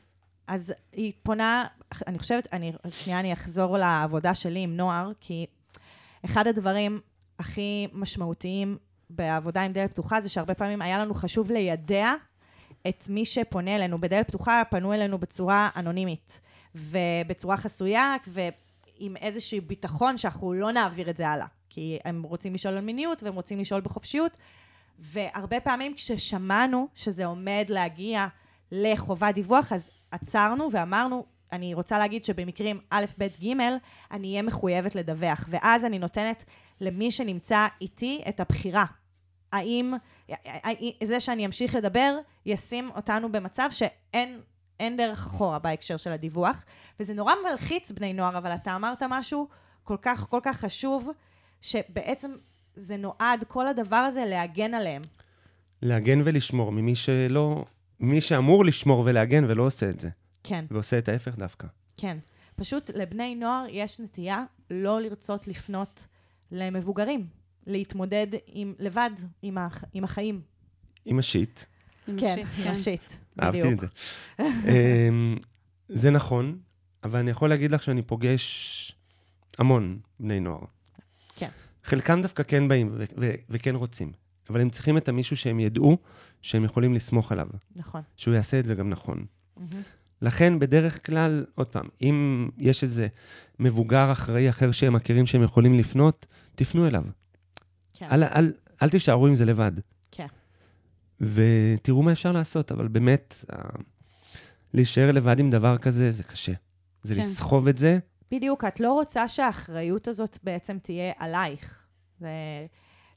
[0.48, 1.66] אז היא פונה,
[2.08, 5.46] אני חושבת, אני, שנייה אני אחזור לעבודה שלי עם נוער, כי
[6.26, 7.00] אחד הדברים
[7.40, 8.78] הכי משמעותיים
[9.10, 12.14] בעבודה עם דלת פתוחה זה שהרבה פעמים היה לנו חשוב לידע
[12.88, 14.02] את מי שפונה אלינו.
[14.02, 16.42] בדלת פתוחה פנו אלינו בצורה אנונימית
[16.76, 21.46] ובצורה חסויה ועם איזשהו ביטחון שאנחנו לא נעביר את זה הלאה.
[21.70, 24.38] כי הם רוצים לשאול על מיניות והם רוצים לשאול בחופשיות,
[25.00, 28.28] והרבה פעמים כששמענו שזה עומד להגיע
[28.72, 33.52] לחובת דיווח, אז עצרנו ואמרנו, אני רוצה להגיד שבמקרים א', ב', ג',
[34.12, 35.48] אני אהיה מחויבת לדווח.
[35.50, 36.44] ואז אני נותנת
[36.82, 38.86] למי שנמצא איתי את הבחירה.
[39.52, 39.94] האם
[41.04, 44.42] זה שאני אמשיך לדבר ישים אותנו במצב שאין
[44.80, 46.66] אין דרך אחורה בהקשר של הדיווח.
[47.00, 49.48] וזה נורא מלחיץ בני נוער, אבל אתה אמרת משהו
[49.84, 51.10] כל כך כל כך חשוב,
[51.62, 52.32] שבעצם
[52.76, 55.02] זה נועד, כל הדבר הזה, להגן עליהם.
[55.82, 57.66] להגן ולשמור ממי שלא,
[58.04, 60.10] מי שאמור לשמור ולהגן ולא עושה את זה.
[60.44, 60.66] כן.
[60.72, 61.68] ועושה את ההפך דווקא.
[61.98, 62.18] כן.
[62.56, 66.06] פשוט לבני נוער יש נטייה לא לרצות לפנות
[66.52, 67.28] למבוגרים,
[67.68, 69.10] להתמודד עם, לבד
[69.42, 70.42] עם, הח, עם החיים.
[71.06, 71.60] עם השיט.
[72.08, 73.02] עם כן, השיט, עם השיט,
[73.42, 73.74] אהבתי בדיוק.
[73.74, 73.88] את זה.
[74.40, 75.38] אמ,
[75.88, 76.60] זה נכון,
[77.04, 78.96] אבל אני יכול להגיד לך שאני פוגש
[79.58, 80.64] המון בני נוער.
[81.36, 81.50] כן.
[81.84, 84.12] חלקם דווקא כן באים ו- ו- וכן רוצים,
[84.50, 85.98] אבל הם צריכים את המישהו שהם ידעו
[86.42, 88.02] שהם יכולים לסמוך עליו, נכון.
[88.18, 89.26] שהוא יעשה את זה גם נכון.
[89.58, 89.82] מהמם.
[90.22, 93.08] לכן, בדרך כלל, עוד פעם, אם יש איזה
[93.60, 96.26] מבוגר אחראי אחר שהם מכירים שהם יכולים לפנות,
[96.56, 97.04] תפנו אליו.
[97.94, 98.08] כן.
[98.12, 99.72] אל, אל, אל תישארו עם זה לבד.
[100.12, 100.28] כן.
[101.22, 103.70] ותראו מה אפשר לעשות, אבל באמת, ה-
[104.74, 106.54] להישאר לבד עם דבר כזה, זה קשה.
[107.04, 107.20] זה כן.
[107.22, 108.00] לסחוב את זה.
[108.32, 111.86] בדיוק, את לא רוצה שהאחריות הזאת בעצם תהיה עלייך.
[112.20, 112.28] זה...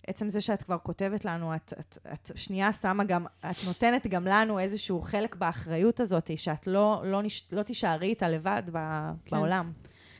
[0.06, 4.24] עצם זה שאת כבר כותבת לנו, את, את, את שנייה שמה גם, את נותנת גם
[4.24, 8.78] לנו איזשהו חלק באחריות הזאת, שאת לא, לא, נש, לא תישארי איתה לבד ב,
[9.24, 9.36] כן.
[9.36, 9.72] בעולם.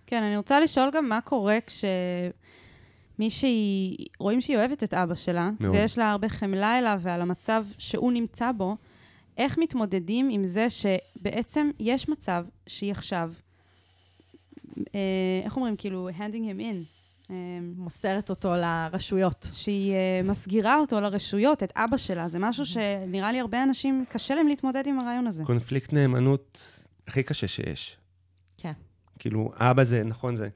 [0.07, 1.59] כן, אני רוצה לשאול גם מה קורה
[3.17, 5.75] כשמישהי, רואים שהיא אוהבת את אבא שלה, מאוד.
[5.75, 8.77] ויש לה הרבה חמלה אליו ועל המצב שהוא נמצא בו,
[9.39, 13.33] איך מתמודדים עם זה שבעצם יש מצב שהיא עכשיו,
[14.79, 15.01] אה,
[15.45, 16.96] איך אומרים, כאילו, handing him in,
[17.77, 19.49] מוסרת אותו לרשויות.
[19.53, 22.29] שהיא אה, מסגירה אותו לרשויות, את אבא שלה.
[22.29, 25.45] זה משהו שנראה לי הרבה אנשים, קשה להם להתמודד עם הרעיון הזה.
[25.45, 26.61] קונפליקט נאמנות
[27.07, 27.97] הכי קשה שיש.
[28.57, 28.73] כן.
[29.19, 30.49] כאילו, האבא זה, נכון, זה...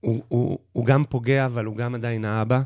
[0.00, 2.62] הוא, הוא, הוא גם פוגע, אבל הוא גם עדיין האבא.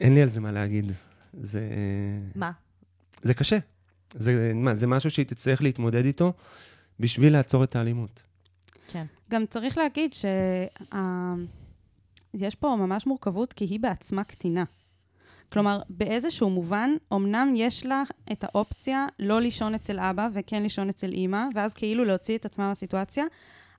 [0.00, 0.92] אין לי על זה מה להגיד.
[1.32, 1.68] זה...
[2.34, 2.50] מה?
[3.22, 3.58] זה קשה.
[4.14, 6.32] זה, מה, זה משהו שהיא תצטרך להתמודד איתו
[7.00, 8.22] בשביל לעצור את האלימות.
[8.88, 9.06] כן.
[9.30, 14.64] גם צריך להגיד שיש פה ממש מורכבות, כי היא בעצמה קטינה.
[15.52, 21.12] כלומר, באיזשהו מובן, אמנם יש לה את האופציה לא לישון אצל אבא וכן לישון אצל
[21.12, 23.24] אימא, ואז כאילו להוציא את עצמה מהסיטואציה,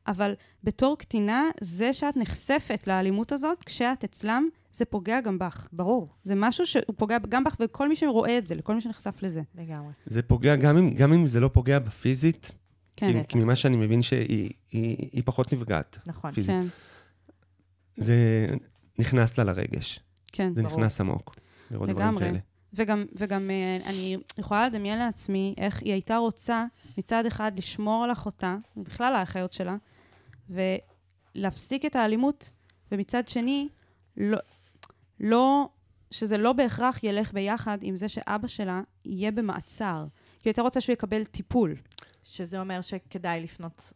[0.08, 5.68] אבל בתור קטינה, זה שאת נחשפת לאלימות הזאת, כשאת אצלם, זה פוגע גם בך.
[5.74, 6.08] ברור.
[6.24, 9.42] זה משהו שהוא פוגע גם בך וכל מי שרואה את זה, לכל מי שנחשף לזה.
[9.56, 9.92] לגמרי.
[10.06, 12.56] זה פוגע, גם אם, גם אם זה לא פוגע בפיזית,
[12.98, 16.32] כן, כי, כי ממה שאני מבין שהיא היא, היא פחות נפגעת נכון.
[16.32, 16.56] פיזית.
[16.56, 16.68] כן,
[17.98, 18.16] זה
[19.00, 20.00] נכנס לה לרגש.
[20.32, 20.54] כן.
[20.54, 20.78] זה ברור.
[20.78, 21.36] נכנס עמוק.
[21.72, 22.26] לראות דברים לגמרי.
[22.26, 22.40] כאלה.
[22.74, 26.66] וגם, וגם אה, אני יכולה לדמיין לעצמי איך היא הייתה רוצה
[26.98, 29.76] מצד אחד לשמור על אחותה, ובכלל האחיות שלה,
[30.50, 32.52] ולהפסיק את האלימות,
[32.92, 33.68] ומצד שני,
[34.18, 34.38] לא,
[35.20, 35.70] לא,
[36.12, 40.06] שזה לא בהכרח ילך ביחד עם זה שאבא שלה יהיה במעצר.
[40.14, 41.76] כי היא הייתה רוצה שהוא יקבל טיפול.
[42.28, 43.94] שזה אומר שכדאי לפנות...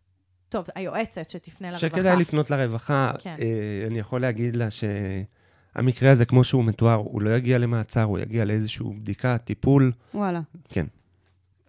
[0.50, 1.88] טוב, היועצת שתפנה לרווחה.
[1.88, 3.12] שכדאי לפנות לרווחה.
[3.20, 3.36] כן.
[3.40, 8.20] אה, אני יכול להגיד לה שהמקרה הזה, כמו שהוא מתואר, הוא לא יגיע למעצר, הוא
[8.20, 9.92] יגיע לאיזושהי בדיקה, טיפול.
[10.14, 10.42] וואלה.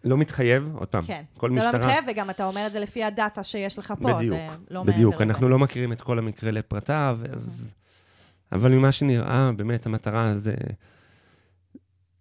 [0.05, 1.23] לא מתחייב, עוד פעם, כן.
[1.37, 1.81] כל זה לא משטרה...
[1.81, 4.93] מתחייב, וגם אתה אומר את זה לפי הדאטה שיש לך פה, בדיוק, זה לא מעבר
[4.93, 5.21] בדיוק.
[5.21, 7.75] אנחנו לא מכירים את כל המקרה לפרטיו, אז...
[8.53, 10.55] אבל ממה שנראה, באמת, המטרה זה...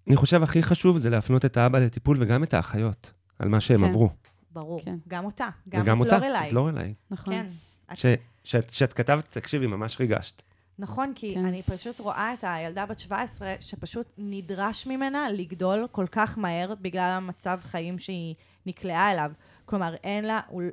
[0.08, 3.80] אני חושב הכי חשוב זה להפנות את האבא לטיפול וגם את האחיות, על מה שהם
[3.80, 3.84] כן.
[3.84, 4.10] עברו.
[4.54, 4.82] ברור.
[4.86, 4.96] כן.
[5.08, 5.50] גם אותה.
[5.70, 6.48] גם וגם את אותה, לורליי.
[6.48, 6.94] את לורליי.
[7.12, 7.34] נכון.
[7.34, 7.48] כן.
[7.92, 8.06] את- ש-
[8.44, 10.42] שאת שאת כתבת, תקשיבי, ממש ריגשת.
[10.80, 11.46] נכון, כי כן.
[11.46, 17.10] אני פשוט רואה את הילדה בת 17, שפשוט נדרש ממנה לגדול כל כך מהר בגלל
[17.18, 18.36] המצב חיים שהיא
[18.66, 19.32] נקלעה אליו.
[19.66, 20.64] כלומר, אין לה, הוא,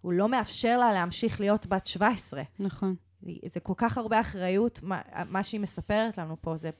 [0.00, 2.42] הוא לא מאפשר לה להמשיך להיות בת 17.
[2.58, 2.94] נכון.
[3.52, 6.70] זה כל כך הרבה אחריות, מה, מה שהיא מספרת לנו פה, זה...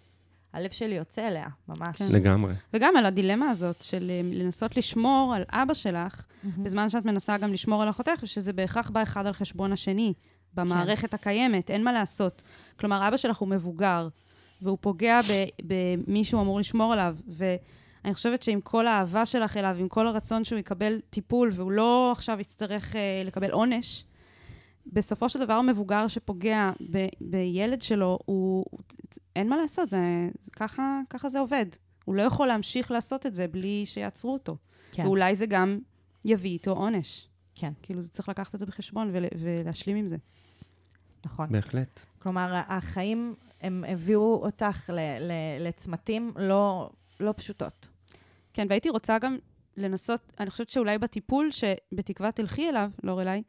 [0.53, 1.99] הלב שלי יוצא אליה, ממש.
[1.99, 2.13] כן.
[2.13, 2.55] לגמרי.
[2.75, 6.65] וגם על הדילמה הזאת של אה, לנסות לשמור על אבא שלך, מהמם.
[6.65, 10.13] בזמן שאת מנסה גם לשמור על אחותך, ושזה בהכרח בא אחד על חשבון השני,
[10.55, 12.43] במערכת הקיימת, אין מה לעשות.
[12.81, 14.09] כלומר, אבא שלך הוא מבוגר,
[14.63, 19.77] והוא פוגע ב- במי שהוא אמור לשמור עליו, ואני חושבת שעם כל האהבה שלך אליו,
[19.79, 24.05] עם כל הרצון שהוא יקבל טיפול, והוא לא עכשיו יצטרך אה, לקבל עונש,
[24.87, 28.65] בסופו של דבר מבוגר שפוגע ב- בילד שלו, הוא...
[29.37, 31.67] אין מה לעשות, זה, זה, ככה, ככה זה עובד.
[32.05, 34.57] הוא לא יכול להמשיך לעשות את זה בלי שיעצרו אותו.
[34.93, 35.79] כן, ואולי זה גם
[36.25, 37.29] יביא איתו עונש.
[37.55, 40.17] כן, כאילו, זה צריך לקחת את זה בחשבון ול, ולהשלים עם זה.
[41.25, 41.53] נכון.
[41.53, 42.01] בהחלט.
[42.19, 47.89] כלומר, החיים, הם הביאו אותך ל- ל- לצמתים לא, לא פשוטות.
[48.55, 49.39] כן, והייתי רוצה גם
[49.77, 53.43] לנסות, אני חושבת שאולי בטיפול, שבתקווה תלכי אליו, לא אליי,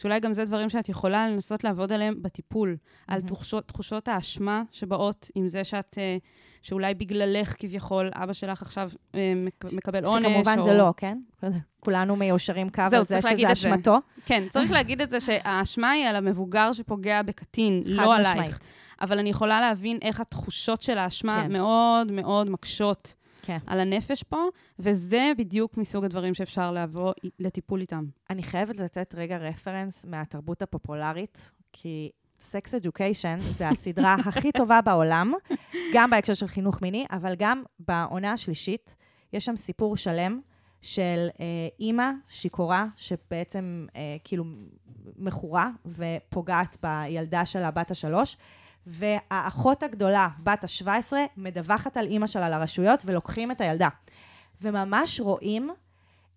[0.00, 2.76] שאולי גם זה דברים שאת יכולה לנסות לעבוד עליהם בטיפול,
[3.08, 3.28] על מהמם.
[3.28, 6.16] תחושות, תחושות האשמה שבאות עם זה שאת, אה,
[6.62, 10.26] שאולי בגללך כביכול, אבא שלך עכשיו אה, מק- מקבל עונש.
[10.26, 10.62] שכמובן או...
[10.64, 11.18] זה לא, כן?
[11.80, 13.52] כולנו מיושרים קו על זה שזה.
[13.52, 13.98] אשמתו.
[14.26, 18.58] כן, צריך להגיד את זה שהאשמה היא על המבוגר שפוגע בקטין, לא עלייך.
[19.00, 21.52] אבל אני יכולה להבין איך התחושות של האשמה כן.
[21.52, 23.58] מאוד מאוד מקשות כן.
[23.66, 24.44] על הנפש פה,
[24.78, 28.04] וזה בדיוק מסוג הדברים שאפשר לבוא לטיפול איתם.
[28.30, 32.10] אני חייבת לתת רגע רפרנס מהתרבות הפופולרית, כי
[32.40, 35.32] סקס אדיוקיישן זה הסדרה הכי טובה בעולם,
[35.94, 38.96] גם בהקשר של חינוך מיני, אבל גם בעונה השלישית,
[39.32, 40.40] יש שם סיפור שלם
[40.82, 41.44] של אה,
[41.80, 44.44] אימא שיכורה, שבעצם אה, כאילו
[45.16, 48.36] מכורה ופוגעת בילדה שלה, בת השלוש,
[48.86, 53.88] והאחות הגדולה, בת ה-17, מדווחת על אימא שלה לרשויות ולוקחים את הילדה.
[54.62, 55.70] וממש רואים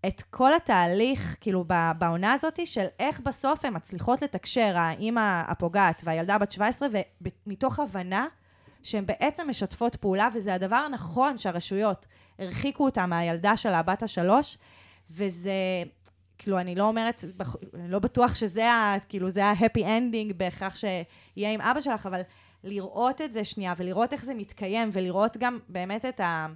[0.08, 1.66] את כל התהליך, כאילו,
[1.98, 6.88] בעונה הזאת, של איך בסוף הן מצליחות לתקשר, האימא הפוגעת והילדה בת 17,
[7.48, 8.28] ומתוך הבנה
[8.84, 12.08] שהן בעצם משתפות פעולה, וזה הדבר הנכון שהרשויות
[12.40, 14.58] הרחיקו אותה מהילדה שלה, בת השלוש,
[15.12, 15.52] וזה,
[16.44, 17.26] כאילו, אני לא אומרת,
[17.74, 18.96] אני לא בטוח שזה ה...
[19.10, 22.22] כאילו, זה ה-happy ending בהכרח שיהיה עם אבא שלך, אבל
[22.64, 26.48] לראות את זה שנייה, ולראות איך זה מתקיים, ולראות גם באמת את ה...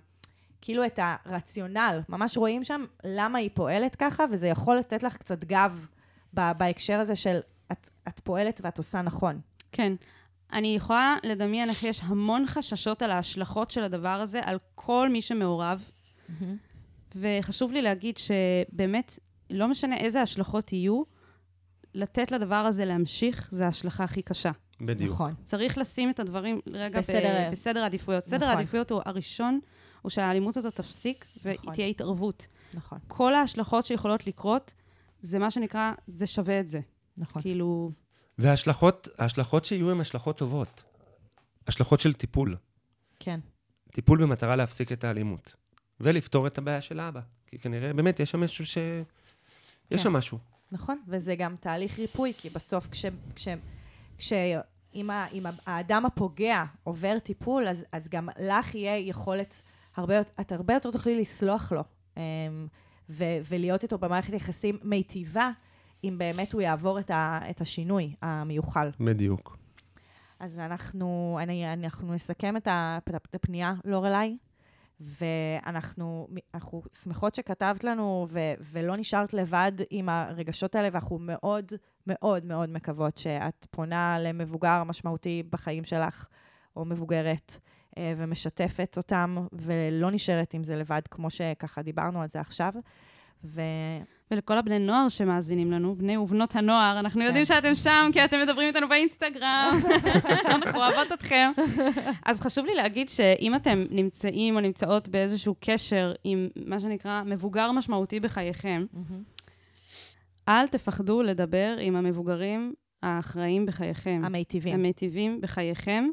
[0.62, 5.44] כאילו את הרציונל, ממש רואים שם למה היא פועלת ככה, וזה יכול לתת לך קצת
[5.44, 5.88] גב
[6.34, 7.40] ב- בהקשר הזה של
[7.72, 9.40] את, את פועלת ואת עושה נכון.
[9.72, 9.94] כן.
[10.54, 15.22] אני יכולה לדמיין איך יש המון חששות על ההשלכות של הדבר הזה, על כל מי
[15.22, 15.92] שמעורב,
[17.16, 19.20] וחשוב לי להגיד שבאמת,
[19.50, 21.04] לא משנה איזה השלכות יהיו,
[21.94, 24.52] לתת לדבר הזה להמשיך, זה ההשלכה הכי קשה.
[24.82, 25.12] בדיוק.
[25.14, 25.34] נכון.
[25.46, 28.24] צריך לשים את הדברים רגע בסדר- ב- בסדר העדיפויות.
[28.24, 28.50] סדר נכון.
[28.50, 29.60] העדיפויות הוא הראשון,
[30.02, 31.74] הוא שהאלימות הזאת תפסיק, והיא נכון.
[31.74, 32.48] תהיה התערבות.
[32.74, 34.74] נכון, כל ההשלכות שיכולות לקרות,
[35.22, 36.80] זה מה שנקרא, זה שווה את זה.
[37.18, 37.42] נכון.
[37.42, 37.92] כאילו,
[38.38, 40.84] וההשלכות, ההשלכות שיהיו הן השלכות טובות.
[41.68, 42.56] השלכות של טיפול.
[43.20, 43.40] כן.
[43.92, 45.54] טיפול במטרה להפסיק את האלימות.
[46.00, 47.22] ולפתור את הבעיה של האבא.
[47.48, 48.78] כי כנראה, באמת, יש שם משהו ש...
[49.92, 50.04] יש כן.
[50.04, 50.38] שם משהו.
[50.72, 53.06] נכון, וזה גם תהליך ריפוי, כי בסוף כש...
[53.36, 53.48] כש,
[54.18, 54.34] כש
[54.96, 59.62] אם, ה, אם האדם הפוגע עובר טיפול, אז, אז גם לך יהיה יכולת,
[59.96, 61.84] הרבה, את הרבה יותר תוכלי לסלוח לו,
[62.18, 62.22] אמ,
[63.10, 65.52] ו, ולהיות איתו במערכת יחסים מיטיבה,
[66.04, 68.90] אם באמת הוא יעבור את, ה, את השינוי המיוחל.
[69.00, 69.58] בדיוק.
[70.40, 72.68] אז אנחנו, אני, אנחנו נסכם את,
[73.34, 74.38] הפנייה, לורלאי,
[75.00, 81.74] ואנחנו אנחנו שמחות שכתבת לנו ו, ולא נשארת לבד עם הרגשות האלה, ואנחנו מאוד
[82.08, 86.28] מאוד מאוד מקוות שאת פונה למבוגר משמעותי בחיים שלך,
[86.76, 87.60] או מבוגרת,
[87.98, 92.74] אה, ומשתפת אותם, ולא נשארת עם זה לבד, כמו שככה דיברנו על זה עכשיו.
[93.44, 93.62] ו...
[94.32, 97.54] ולכל הבני נוער שמאזינים לנו, בני ובנות הנוער, אנחנו יודעים כן.
[97.56, 99.80] שאתם שם, כי אתם מדברים איתנו באינסטגרם,
[100.56, 101.52] אנחנו אוהבות אתכם.
[102.26, 107.72] אז חשוב לי להגיד שאם אתם נמצאים או נמצאות באיזשהו קשר עם מה שנקרא מבוגר
[107.72, 108.86] משמעותי בחייכם,
[110.50, 112.74] אל תפחדו לדבר עם המבוגרים
[113.04, 114.22] האחראים בחייכם.
[114.24, 114.74] המיטיבים.
[114.74, 116.10] המיטיבים בחייכם.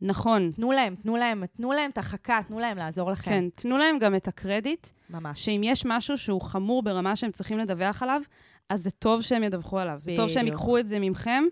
[0.00, 3.30] נכון, תנו להם, תנו להם, תנו להם את החכה, תנו להם לעזור לכם.
[3.30, 5.44] כן, תנו להם גם את הקרדיט, ממש.
[5.44, 8.22] שאם יש משהו שהוא חמור ברמה שהם צריכים לדווח עליו,
[8.68, 9.98] אז זה טוב שהם ידווחו עליו.
[10.02, 10.60] זה טוב שהם בדיוק.
[10.60, 11.44] ייקחו את זה ממכם,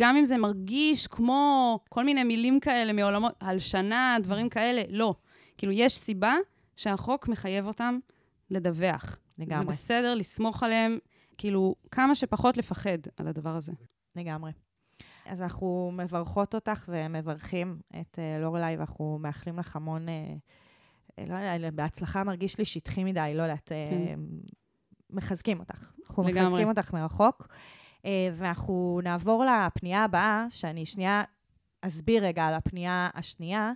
[0.00, 5.14] גם אם זה מרגיש כמו כל מיני מילים כאלה מעולמות, הלשנה, דברים כאלה, לא.
[5.58, 6.34] כאילו, יש סיבה
[6.76, 7.98] שהחוק מחייב אותם
[8.50, 9.18] לדווח.
[9.38, 10.98] לגמרי, זה בסדר לסמוך עליהם,
[11.38, 13.72] כאילו, כמה שפחות לפחד על הדבר הזה.
[14.16, 14.50] לגמרי.
[15.26, 21.74] אז אנחנו מברכות אותך ומברכים את uh, לורלאי, ואנחנו מאחלים לך המון, uh, לא יודעת,
[21.74, 24.20] בהצלחה מרגיש לי שטחי מדי, לא יודעת, כן.
[25.10, 25.92] מחזקים אותך.
[26.08, 26.44] אנחנו לגמרי.
[26.44, 27.48] מחזקים אותך מרחוק.
[28.32, 31.22] ואנחנו נעבור לפנייה הבאה, שאני שנייה
[31.82, 33.72] אסביר רגע על הפנייה השנייה.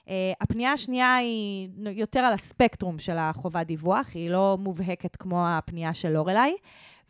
[0.00, 0.08] Uh,
[0.40, 6.12] הפנייה השנייה היא יותר על הספקטרום של החובת דיווח, היא לא מובהקת כמו הפנייה של
[6.12, 6.54] לורלאי,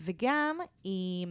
[0.00, 1.26] וגם היא,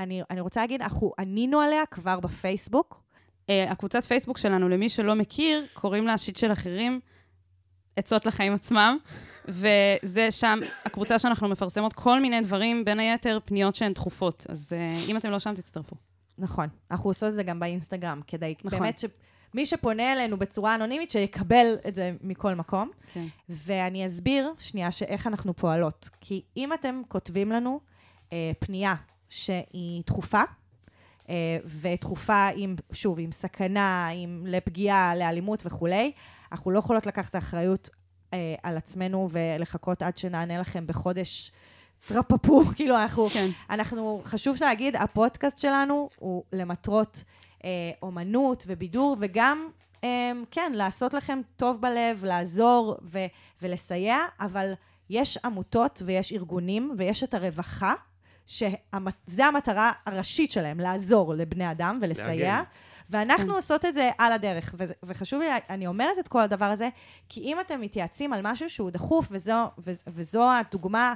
[0.00, 3.02] אני, אני רוצה להגיד, אנחנו ענינו עליה כבר בפייסבוק.
[3.46, 7.00] Uh, הקבוצת פייסבוק שלנו, למי שלא מכיר, קוראים לה שיט של אחרים,
[7.96, 8.98] עצות לחיים עצמם,
[9.48, 14.46] וזה שם, הקבוצה שאנחנו מפרסמות כל מיני דברים, בין היתר פניות שהן דחופות.
[14.48, 15.96] אז uh, אם אתם לא שם, תצטרפו.
[16.38, 18.78] נכון, אנחנו עושות את זה גם באינסטגרם, כדי נכון.
[18.78, 22.90] באמת שמי שפונה אלינו בצורה אנונימית, שיקבל את זה מכל מקום.
[23.12, 23.26] כן.
[23.48, 26.10] ואני אסביר שנייה שאיך אנחנו פועלות.
[26.20, 27.80] כי אם אתם כותבים לנו
[28.32, 28.94] אה, פנייה
[29.28, 30.42] שהיא דחופה,
[31.28, 36.12] אה, ודחופה עם, שוב, עם סכנה, עם לפגיעה, לאלימות וכולי,
[36.52, 37.90] אנחנו לא יכולות לקחת את האחריות
[38.32, 41.52] אה, על עצמנו ולחכות עד שנענה לכם בחודש
[42.08, 43.46] טרפפו, כאילו אנחנו, כן.
[43.70, 47.24] אנחנו, חשוב להגיד, הפודקאסט שלנו הוא למטרות
[47.64, 47.70] אה,
[48.02, 49.68] אומנות ובידור, וגם,
[50.04, 53.18] אה, כן, לעשות לכם טוב בלב, לעזור ו,
[53.62, 54.72] ולסייע, אבל
[55.10, 57.92] יש עמותות ויש ארגונים ויש את הרווחה,
[58.46, 58.66] שזו
[59.44, 62.56] המטרה הראשית שלהם, לעזור לבני אדם ולסייע.
[62.56, 62.62] להגן.
[63.10, 63.50] ואנחנו כן.
[63.50, 66.88] עושות את זה על הדרך, וזה- וחשוב לי, אני אומרת את כל הדבר הזה,
[67.28, 71.14] כי אם אתם מתייעצים על משהו שהוא דחוף, וזו, וז- וזו הדוגמה,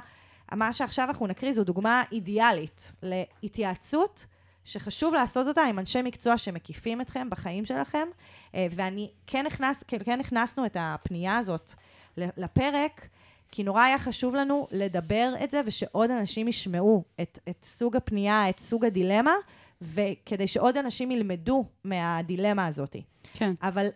[0.53, 4.25] מה שעכשיו אנחנו נקריא זו דוגמה אידיאלית להתייעצות,
[4.65, 8.07] שחשוב לעשות אותה עם אנשי מקצוע שמקיפים אתכם בחיים שלכם,
[8.55, 11.71] אה, ואני, כן, הכנס, כן, כן הכנסנו את הפנייה הזאת
[12.17, 13.07] לפרק,
[13.51, 18.49] כי נורא היה חשוב לנו לדבר את זה, ושעוד אנשים ישמעו את, את סוג הפנייה,
[18.49, 19.33] את סוג הדילמה,
[19.81, 22.95] וכדי שעוד אנשים ילמדו מהדילמה הזאת.
[23.33, 23.53] כן.
[23.61, 23.87] אבל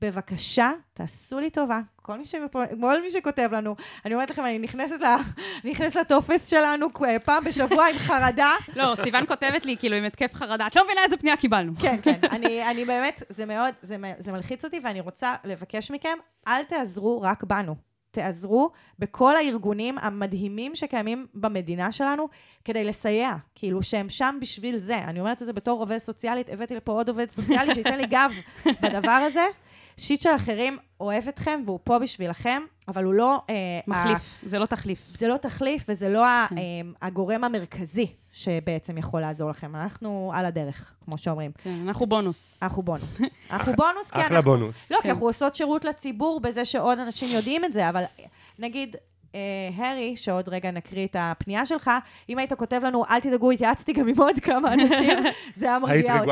[0.00, 1.80] בבקשה, תעשו לי טובה.
[2.02, 5.04] כל מי, שמפה, כל מי שכותב לנו, אני אומרת לכם, אני נכנסת, ל,
[5.64, 6.86] אני נכנסת לטופס שלנו
[7.24, 8.52] פעם בשבוע עם חרדה.
[8.76, 11.72] לא, סיוון כותבת לי, כאילו, עם התקף חרדה, את לא מבינה איזה פנייה קיבלנו.
[11.82, 16.18] כן, כן, אני, אני באמת, זה מאוד, זה, זה מלחיץ אותי, ואני רוצה לבקש מכם,
[16.48, 17.93] אל תעזרו רק בנו.
[18.14, 22.28] תעזרו בכל הארגונים המדהימים שקיימים במדינה שלנו
[22.64, 24.98] כדי לסייע, כאילו שהם שם בשביל זה.
[24.98, 28.32] אני אומרת את זה בתור עובדת סוציאלית, הבאתי לפה עוד עובד סוציאלי שייתן לי גב
[28.82, 29.44] בדבר הזה.
[29.96, 33.42] שיט של אחרים אוהב אתכם והוא פה בשבילכם, אבל הוא לא...
[33.50, 35.16] אה, ה- מחליף, זה לא תחליף.
[35.18, 36.58] זה לא תחליף וזה לא ה- כן.
[36.58, 36.62] אה,
[37.02, 39.76] הגורם המרכזי שבעצם יכול לעזור לכם.
[39.76, 41.50] אנחנו על הדרך, כמו שאומרים.
[41.64, 42.58] כן, אנחנו בונוס.
[42.62, 43.20] אנחנו בונוס.
[43.52, 44.50] אנחנו בונוס כי אחלה אנחנו...
[44.50, 44.90] בונוס.
[44.92, 45.10] לא, כי כן.
[45.10, 48.04] אנחנו עושות שירות לציבור בזה שעוד אנשים יודעים את זה, אבל
[48.58, 48.96] נגיד,
[49.76, 51.90] הרי, שעוד רגע נקריא את הפנייה שלך,
[52.28, 55.18] אם היית כותב לנו, אל תדאגו, התייעצתי גם עם עוד כמה אנשים,
[55.54, 56.30] זה היה מרגיע אותי.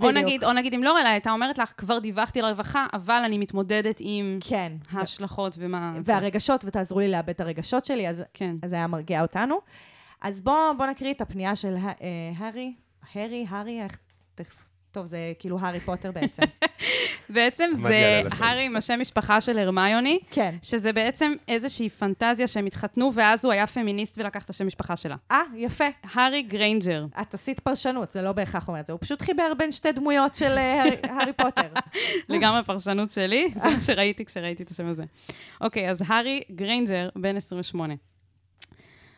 [0.00, 0.10] או.
[0.10, 3.96] נגיד, או נגיד אם לא אליי, הייתה אומרת לך, כבר דיווחתי לרווחה, אבל אני מתמודדת
[4.00, 4.72] עם כן.
[4.92, 5.92] ההשלכות ומה...
[6.00, 8.56] זה." והרגשות, ותעזרו לי לעבד את הרגשות שלי, אז כן.
[8.62, 9.58] אז זה היה מרגיע אותנו.
[10.22, 11.92] אז בואו בוא נקריא את הפנייה של אה,
[12.36, 12.74] הארי,
[13.14, 13.98] הארי, הארי, איך...
[14.34, 14.63] תכף-
[14.94, 16.42] טוב, זה כאילו הארי פוטר בעצם.
[17.28, 18.22] בעצם זה.
[18.30, 20.54] הארי עם השם משפחה של הרמיוני, כן.
[20.62, 25.16] שזה בעצם איזושהי פנטזיה שהם התחתנו, ואז הוא היה פמיניסט ולקח את השם משפחה שלה.
[25.32, 25.84] אה, יפה.
[26.14, 27.06] הארי גריינג'ר.
[27.20, 28.92] את עשית פרשנות, זה לא בהכרח אומר את זה.
[28.92, 31.68] הוא פשוט חיבר בין שתי דמויות של אה, הארי פוטר.
[32.28, 35.04] לגמרי פרשנות שלי, זה מה שראיתי כשראיתי את השם הזה.
[35.60, 37.94] אוקיי, אז הארי גריינג'ר, בן 28.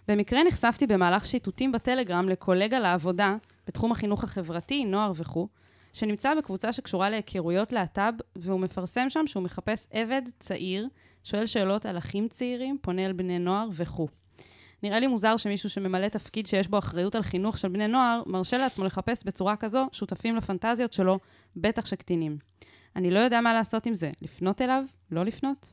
[0.08, 5.48] במקרה נחשפתי במהלך שיטוטים בטלגרם לקולגה לעבודה בתחום החינוך החברתי, נוער וכו',
[5.96, 10.88] שנמצא בקבוצה שקשורה להיכרויות להט"ב, והוא מפרסם שם שהוא מחפש עבד צעיר,
[11.24, 14.08] שואל שאלות על אחים צעירים, פונה אל בני נוער וכו'.
[14.82, 18.58] נראה לי מוזר שמישהו שממלא תפקיד שיש בו אחריות על חינוך של בני נוער, מרשה
[18.58, 21.18] לעצמו לחפש בצורה כזו שותפים לפנטזיות שלו,
[21.56, 22.36] בטח שקטינים.
[22.96, 24.10] אני לא יודע מה לעשות עם זה.
[24.22, 24.84] לפנות אליו?
[25.10, 25.72] לא לפנות?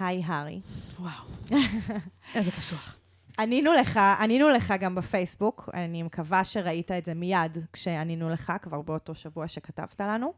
[0.00, 0.60] היי, הארי.
[0.98, 1.24] וואו.
[2.34, 2.96] איזה קשוח.
[3.38, 8.82] ענינו לך, ענינו לך גם בפייסבוק, אני מקווה שראית את זה מיד כשענינו לך, כבר
[8.82, 10.32] באותו שבוע שכתבת לנו.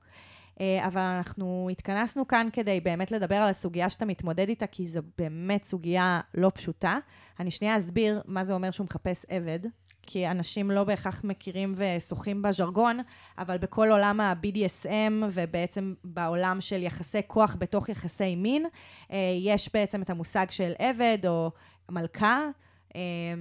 [0.61, 5.01] אה, אבל אנחנו התכנסנו כאן כדי באמת לדבר על הסוגיה שאתה מתמודד איתה, כי זו
[5.19, 6.99] באמת סוגיה לא פשוטה.
[7.41, 9.59] אני שנייה אסביר מה זה אומר שהוא מחפש עבד,
[10.03, 13.01] כי אנשים לא בהכרח מכירים ושוחים בז'רגון,
[13.39, 18.67] אבל בכל עולם ה-BDSM ובעצם בעולם של יחסי כוח בתוך יחסי מין,
[19.13, 21.51] אה, יש בעצם את המושג של עבד או
[21.91, 22.47] מלכה,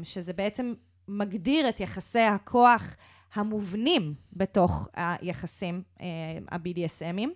[0.03, 0.73] שזה בעצם
[1.07, 2.95] מגדיר את יחסי הכוח
[3.33, 6.05] המובנים בתוך היחסים אה,
[6.51, 7.29] ה-BDSMים.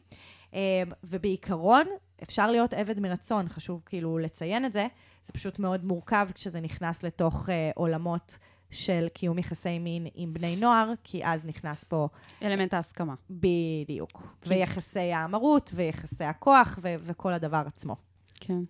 [0.53, 1.85] אה, ובעיקרון,
[2.23, 4.87] אפשר להיות עבד מרצון, חשוב כאילו לציין את זה.
[5.23, 8.39] זה פשוט מאוד מורכב כשזה נכנס לתוך אה, עולמות
[8.71, 12.07] של קיום יחסי מין עם בני נוער, כי אז נכנס פה
[12.43, 13.13] אלמנט ההסכמה.
[13.29, 14.27] בדיוק.
[14.47, 17.95] ויחסי האמרות, ויחסי הכוח, ו- וכל הדבר עצמו.
[18.39, 18.63] כן.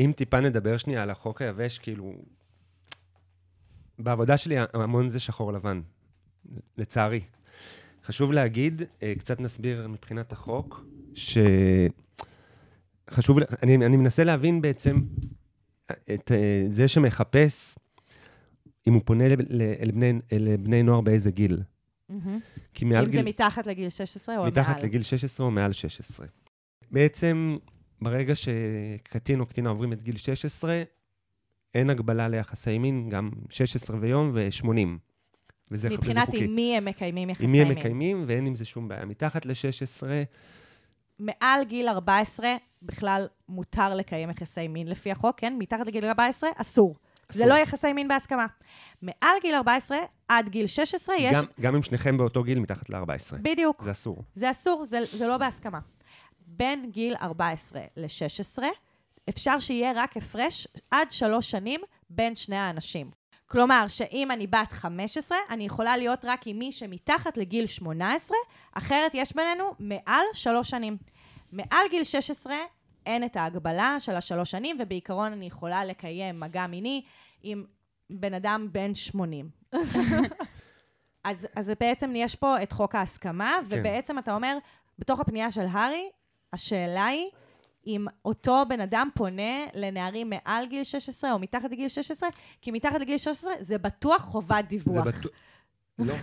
[0.00, 2.12] אם טיפה נדבר שנייה על החוק היבש, כאילו...
[3.98, 5.80] בעבודה שלי המון זה שחור לבן,
[6.78, 7.20] לצערי.
[8.04, 10.84] חשוב להגיד, אה, קצת נסביר מבחינת החוק,
[11.14, 11.38] ש...
[13.10, 15.00] חשוב, ל- אני, אני מנסה להבין בעצם
[16.14, 17.74] את אה, זה שמחפש,
[18.86, 21.62] אם הוא פונה לב- ל- אל בני, אל בני נוער באיזה גיל.
[22.74, 23.20] כי מעל אם גיל...
[23.20, 24.50] זה מתחת לגיל 16 או מעל?
[24.50, 26.26] מתחת לגיל 16 או מעל 16.
[26.90, 27.56] בעצם,
[28.02, 30.82] ברגע שקטין או קטינה עוברים את גיל 16,
[31.74, 34.66] אין הגבלה ליחסי מין, גם 16 ויום ו-80.
[35.70, 36.44] וזה, וזה מבחינת חוקי.
[36.44, 37.62] עם מי הם מקיימים יחסי עם מין.
[37.62, 39.04] מי הם מקיימים, ואין עם זה שום בעיה.
[39.04, 40.02] מתחת ל-16,
[41.18, 45.54] מעל גיל 14 בכלל מותר לקיים יחסי מין לפי החוק, כן?
[45.58, 46.96] מתחת לגיל 14 אסור.
[47.28, 47.54] זה אסור.
[47.54, 48.46] לא יחסי מין בהסכמה.
[49.02, 49.98] מעל גיל 14
[50.28, 51.36] עד גיל 16 יש...
[51.36, 53.36] גם, גם אם שניכם באותו גיל, מתחת ל-14.
[53.42, 53.82] בדיוק.
[53.82, 54.24] זה אסור.
[54.34, 55.78] זה אסור, זה, זה לא בהסכמה.
[56.56, 58.62] בין גיל 14 ל-16,
[59.28, 61.80] אפשר שיהיה רק הפרש עד שלוש שנים
[62.10, 63.10] בין שני האנשים.
[63.46, 68.36] כלומר, שאם אני בת 15, אני יכולה להיות רק עם מי שמתחת לגיל 18,
[68.72, 70.96] אחרת יש בינינו מעל שלוש שנים.
[71.52, 72.54] מעל גיל 16
[73.06, 77.02] אין את ההגבלה של השלוש שנים, ובעיקרון אני יכולה לקיים מגע מיני
[77.42, 77.64] עם
[78.10, 79.50] בן אדם בן 80.
[81.24, 83.80] אז, אז בעצם יש פה את חוק ההסכמה, כן.
[83.80, 84.58] ובעצם אתה אומר,
[84.98, 86.10] בתוך הפנייה של הארי,
[86.52, 87.26] השאלה היא
[87.86, 92.28] אם אותו בן אדם פונה לנערים מעל גיל 16 או מתחת לגיל 16,
[92.62, 94.94] כי מתחת לגיל 16 זה בטוח חובת דיווח.
[94.94, 95.32] זה בטוח...
[95.98, 96.14] לא,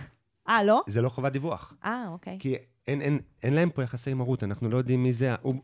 [0.48, 0.82] אה, לא?
[0.86, 1.74] זה לא חובת דיווח.
[1.84, 2.36] אה, אוקיי.
[2.40, 2.54] כי
[2.86, 5.34] אין, אין, אין להם פה יחסי מרות, אנחנו לא יודעים מי זה.
[5.42, 5.54] הוא...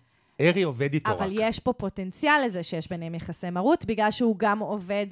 [0.40, 1.32] ארי עובד איתו אבל רק.
[1.36, 5.06] יש פה פוטנציאל לזה שיש ביניהם יחסי מרות, בגלל שהוא גם עובד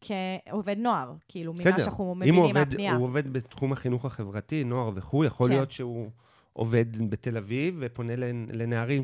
[0.00, 1.78] כעובד נוער, כאילו, ממה בסדר.
[1.78, 2.94] שאנחנו אם מבינים הוא עובד, מהפנייה.
[2.94, 5.54] הוא עובד בתחום החינוך החברתי, נוער וכו', יכול כן.
[5.54, 6.10] להיות שהוא
[6.58, 9.02] עובד בתל אביב ופונה לנ- לנערים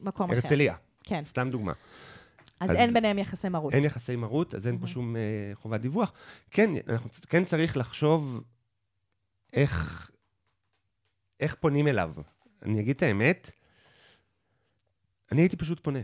[0.00, 0.38] מקום אחר.
[0.40, 0.74] שבהרצליה.
[1.04, 1.24] כן.
[1.24, 1.72] סתם דוגמה.
[2.60, 3.72] אז, אז אין ביניהם יחסי מרות.
[3.74, 5.20] אין יחסי מרות, אז אין פה שום אה,
[5.54, 6.12] חובת דיווח.
[6.50, 8.42] כן, אנחנו כן צריך לחשוב
[9.52, 10.10] איך,
[11.40, 12.12] איך פונים אליו.
[12.62, 13.50] אני אגיד את האמת,
[15.32, 16.00] אני הייתי פשוט פונה.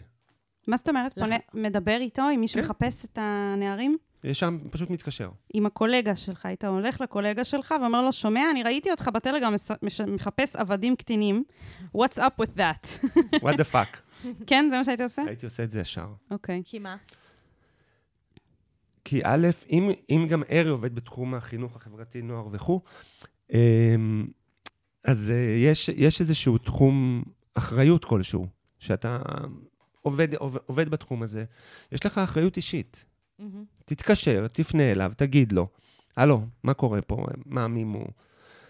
[0.66, 1.16] מה זאת אומרת?
[1.16, 2.52] לך- פונה, מדבר איתו, עם מי כן.
[2.52, 3.98] שמחפש את הנערים?
[4.24, 5.30] ישר פשוט מתקשר.
[5.54, 10.00] עם הקולגה שלך, היית הולך לקולגה שלך ואומר לו, שומע, אני ראיתי אותך בטלגרם מש-
[10.00, 11.44] מחפש עבדים קטינים,
[11.96, 13.04] what's up with that?
[13.44, 14.26] what the fuck.
[14.46, 15.22] כן, זה מה שהיית עושה?
[15.26, 16.06] הייתי עושה את זה ישר.
[16.30, 16.62] אוקיי.
[16.64, 16.96] כי מה?
[19.04, 22.80] כי א', אם, אם גם ארי עובד בתחום החינוך החברתי, נוער וכו',
[23.52, 24.26] אמ,
[25.04, 27.22] אז אה, יש, יש איזשהו תחום
[27.54, 28.46] אחריות כלשהו,
[28.78, 29.18] שאתה
[30.02, 31.44] עובד, עובד, עובד בתחום הזה,
[31.92, 33.04] יש לך אחריות אישית.
[33.42, 33.64] מהמם.
[33.84, 35.66] תתקשר, תפנה אליו, תגיד לו,
[36.16, 37.16] הלו, מה קורה פה?
[37.46, 38.04] מה, מי מו?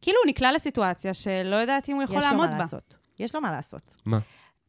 [0.02, 2.58] כאילו הוא נקלע לסיטואציה שלא יודעת אם הוא יכול יש לו לעמוד מה בה.
[2.62, 2.96] לעשות.
[3.18, 3.94] יש לו מה לעשות.
[4.04, 4.18] מה?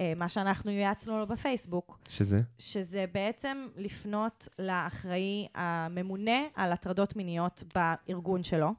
[0.01, 2.41] אה, מה שאנחנו יועצנו לו בפייסבוק, שזה?
[2.57, 8.69] שזה בעצם לפנות לאחראי הממונה על הטרדות מיניות בארגון שלו,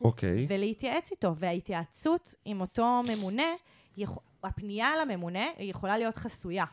[0.00, 0.46] אוקיי.
[0.48, 1.36] ולהתייעץ איתו.
[1.36, 3.52] וההתייעצות עם אותו ממונה,
[3.96, 4.18] יכ...
[4.42, 6.64] הפנייה לממונה היא יכולה להיות חסויה.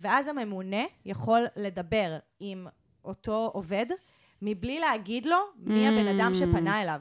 [0.00, 2.66] ואז הממונה יכול לדבר עם
[3.06, 3.86] אותו עובד,
[4.42, 6.38] מבלי להגיד לו מי הבן אדם Mm.
[6.38, 7.00] שפנה אליו.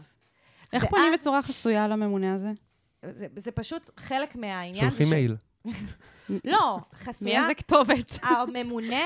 [0.73, 2.51] איך ואז- פונים בצורה חסויה לממונה הזה?
[3.11, 4.89] זה, זה פשוט חלק מהעניין.
[4.89, 5.35] שולחים ש- מייל.
[6.45, 7.39] לא, חסויה.
[7.39, 8.19] מאיזה כתובת?
[8.23, 9.01] הממונה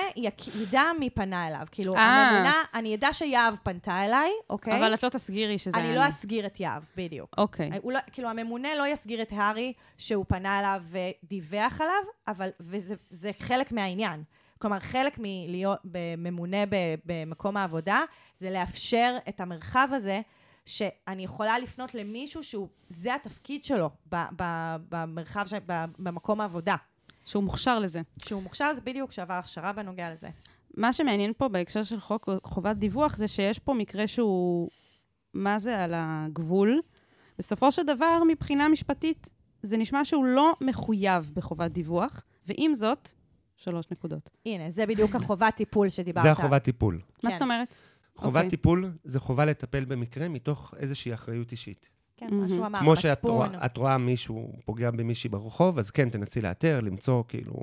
[0.55, 1.67] ידע מי פנה אליו.
[1.71, 2.01] כאילו, אה.
[2.01, 4.77] הממונה, אני אדע שיהב פנתה אליי, אוקיי?
[4.77, 7.35] אבל את לא תסגירי שזה אני לא אסגיר את יהב, בדיוק.
[7.37, 7.69] אוקיי.
[7.81, 11.93] הוא לא, כאילו, הממונה לא יסגיר את הארי שהוא פנה אליו ודיווח עליו,
[12.27, 14.23] אבל, וזה זה חלק מהעניין.
[14.59, 15.79] כלומר, חלק מלהיות
[16.17, 16.63] ממונה
[17.05, 18.03] במקום העבודה,
[18.39, 20.21] זה לאפשר את המרחב הזה,
[20.65, 23.89] שאני יכולה לפנות למישהו שהוא, זה התפקיד שלו
[24.89, 25.45] במרחב,
[25.99, 26.75] במקום העבודה.
[27.25, 28.01] שהוא מוכשר לזה.
[28.25, 30.29] שהוא מוכשר, זה בדיוק שעבר הכשרה בנוגע לזה.
[30.77, 34.69] מה שמעניין פה בהקשר של חוק חובת דיווח זה שיש פה מקרה שהוא,
[35.33, 36.81] מה זה על הגבול.
[37.37, 39.29] בסופו של דבר, מבחינה משפטית,
[39.63, 43.11] זה נשמע שהוא לא מחויב בחובת דיווח, ועם זאת,
[43.59, 44.29] שלוש נקודות.
[44.45, 46.23] הנה, זה בדיוק החובת טיפול שדיברת.
[46.23, 46.99] זה החובת טיפול.
[47.23, 47.35] מה כן.
[47.35, 47.77] זאת אומרת?
[48.15, 48.49] חובת אוקיי.
[48.49, 51.89] טיפול זה חובה לטפל במקרה מתוך איזושהי אחריות אישית.
[52.17, 52.65] כן, מה שהוא.
[52.65, 53.49] אמר, כמו שאת מצפון.
[53.75, 57.53] רואה, מישהו פוגע במישהי ברחוב, אז כן, תנסי לאתר, למצוא, כאילו,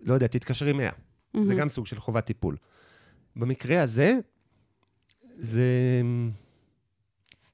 [0.00, 0.90] לא יודע, תתקשרי 100.
[0.90, 1.54] זה מהמם.
[1.54, 2.56] גם סוג של חובת טיפול.
[3.36, 4.18] במקרה הזה,
[5.38, 5.64] זה...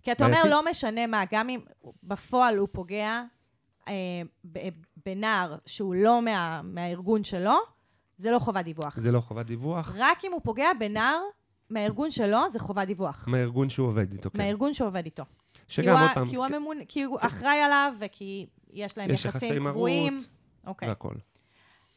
[0.03, 0.45] כי אתה אומר.
[0.51, 1.61] לא משנה מה, גם אם
[2.03, 3.23] בפועל הוא פוגע
[3.89, 3.95] אה,
[4.53, 4.69] ב-
[5.07, 7.55] בנער שהוא לא מה, מהארגון שלו,
[8.17, 8.97] זה לא חובת דיווח.
[8.97, 9.93] זה לא חובת דיווח.
[9.99, 11.21] רק אם הוא פוגע בנער
[11.71, 13.29] מהארגון שלו, זה חובת דיווח.
[13.29, 14.39] מהארגון שהוא עובד איתו, כן.
[14.39, 15.25] מהארגון שעובד איתו.
[15.53, 19.25] כי שגם, עוד פעם, כי הוא הממונה, כי הוא אחראי עליו, וכי יש להם יש
[19.25, 20.19] יחסים יחסי מרות קבועים.
[20.67, 20.89] אוקיי.
[20.89, 21.15] והכל.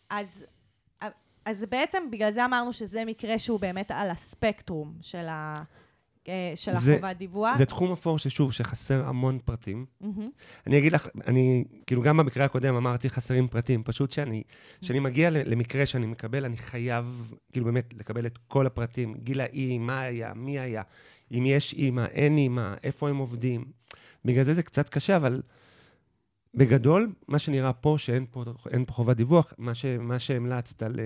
[0.10, 0.46] אז,
[1.46, 5.64] אז בעצם בגלל זה אמרנו שזה מקרה שהוא באמת על הספקטרום של, ה,
[6.56, 7.58] של זה- החובת דיווח.
[7.58, 9.86] זה תחום אפור ששוב, שחסר המון פרטים.
[10.02, 10.30] מהמם.
[10.68, 14.44] אני אגיד לך, אני, כאילו, גם במקרה הקודם אמרתי חסרים פרטים, פשוט שאני,
[14.82, 19.88] כשאני מגיע ל- למקרה שאני מקבל, אני חייב, כאילו, באמת, לקבל את כל הפרטים, גילאים,
[19.88, 20.82] מה היה, מי היה,
[21.32, 23.66] אם יש אימא, אין אימא, איפה הם עובדים.
[24.26, 25.42] בגלל זה זה קצת קשה, אבל
[26.54, 28.44] בגדול, מה שנראה פה, שאין פה,
[28.86, 31.06] פה חובת דיווח, מה, ש, מה שהמלצת על, אה,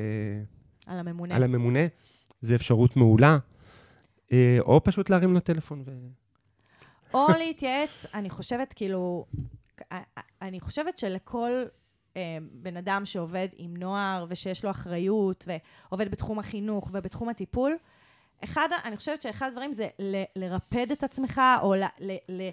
[0.94, 1.36] על הממונה.
[1.36, 1.80] על הממונה,
[2.42, 3.38] זה אפשרות מעולה, אה,
[4.60, 5.92] או פשוט להרים לו טלפון ו...
[7.14, 9.26] או להתייעץ, אני חושבת, כאילו,
[10.42, 11.64] אני חושבת שלכל
[12.18, 17.78] אה, בן אדם שעובד עם נוער ושיש לו אחריות ועובד בתחום החינוך ובתחום הטיפול,
[18.44, 21.84] אחד, אני חושבת שאחד הדברים זה ל- לרפד את עצמך, או ל...
[22.00, 22.50] ל, ל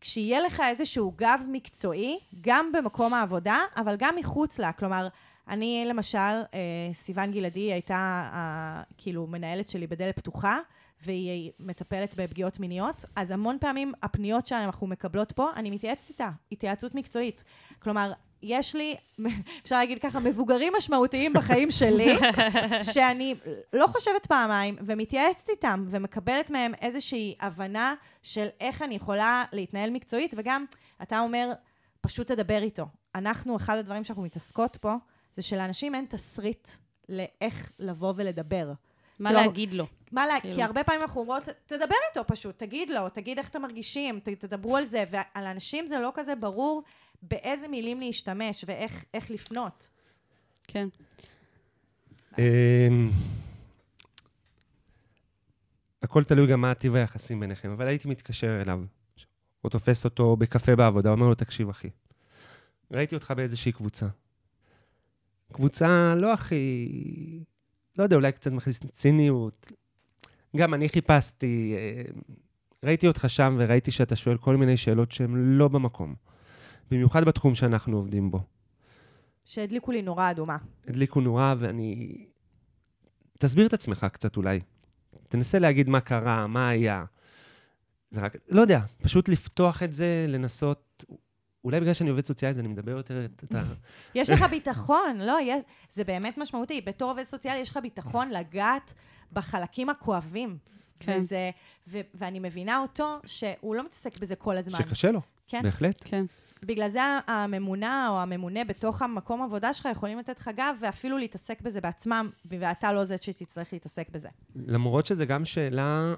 [0.00, 4.72] כשיהיה לך איזשהו גב מקצועי, גם במקום העבודה, אבל גם מחוץ לה.
[4.72, 5.08] כלומר,
[5.48, 10.58] אני למשל, אה, סיוון גלעדי הייתה אה, כאילו מנהלת שלי בדלת פתוחה,
[11.04, 16.94] והיא מטפלת בפגיעות מיניות, אז המון פעמים הפניות שאנחנו מקבלות פה, אני מתייעצת איתה, התייעצות
[16.94, 17.44] מקצועית.
[17.78, 18.94] כלומר, יש לי,
[19.62, 22.14] אפשר להגיד ככה, מבוגרים משמעותיים בחיים שלי,
[22.92, 23.34] שאני
[23.72, 30.34] לא חושבת פעמיים, ומתייעצת איתם, ומקבלת מהם איזושהי הבנה של איך אני יכולה להתנהל מקצועית,
[30.36, 30.64] וגם,
[31.02, 31.52] אתה אומר,
[32.00, 32.86] פשוט תדבר איתו.
[33.14, 34.94] אנחנו, אחד הדברים שאנחנו מתעסקות פה,
[35.34, 36.68] זה שלאנשים אין תסריט
[37.08, 38.72] לאיך לבוא ולדבר.
[39.18, 39.86] מה לא, להגיד לו?
[40.14, 40.40] מה לה...
[40.40, 40.54] כאילו.
[40.54, 44.28] כי הרבה פעמים אנחנו אומרות, תדבר איתו פשוט, תגיד לו, תגיד איך אתם מרגישים, ת,
[44.28, 46.82] תדברו על זה, ועל אנשים זה לא כזה ברור
[47.22, 49.88] באיזה מילים להשתמש ואיך איך לפנות.
[50.62, 50.88] כן.
[52.38, 53.10] אמ,
[56.02, 58.80] הכל תלוי גם מה טיב היחסים ביניכם, אבל הייתי מתקשר אליו,
[59.64, 61.88] או תופס אותו בקפה בעבודה, אומר לו, תקשיב, אחי,
[62.90, 64.06] ראיתי אותך באיזושהי קבוצה.
[65.52, 66.88] קבוצה לא הכי...
[67.98, 69.72] לא יודע, אולי קצת מכניס ציניות.
[70.56, 72.02] גם אני חיפשתי, אה,
[72.84, 76.14] ראיתי אותך שם וראיתי שאתה שואל כל מיני שאלות שהן לא במקום.
[76.90, 78.40] במיוחד בתחום שאנחנו עובדים בו.
[79.44, 80.56] שהדליקו לי נורה אדומה.
[80.86, 82.16] הדליקו נורה ואני...
[83.38, 84.60] תסביר את עצמך קצת אולי.
[85.28, 87.04] תנסה להגיד מה קרה, מה היה.
[88.10, 90.93] זה רק, לא יודע, פשוט לפתוח את זה, לנסות...
[91.64, 93.62] אולי בגלל שאני עובד סוציאלי, אז אני מדבר יותר את ה...
[94.14, 95.62] יש לך ביטחון, לא, יש,
[95.92, 96.80] זה באמת משמעותי.
[96.80, 98.94] בתור עובד סוציאלי יש לך ביטחון לגעת
[99.32, 100.58] בחלקים הכואבים.
[101.00, 101.18] כן.
[101.18, 101.50] וזה,
[101.88, 104.78] ו, ואני מבינה אותו שהוא לא מתעסק בזה כל הזמן.
[104.78, 105.62] שקשה לו, כן.
[105.62, 106.02] בהחלט.
[106.04, 106.24] כן.
[106.62, 111.60] בגלל זה הממונה או הממונה בתוך המקום עבודה שלך יכולים לתת לך גב ואפילו להתעסק
[111.60, 114.28] בזה בעצמם, ואתה לא זה שתצטרך להתעסק בזה.
[114.56, 116.14] למרות שזה גם שאלה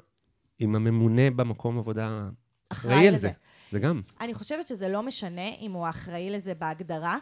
[0.61, 2.29] אם הממונה במקום עבודה
[2.69, 3.17] אחראי על.
[3.17, 3.31] זה.
[3.73, 4.01] זה גם.
[4.21, 7.17] אני חושבת שזה לא משנה אם הוא אחראי לזה בהגדרה,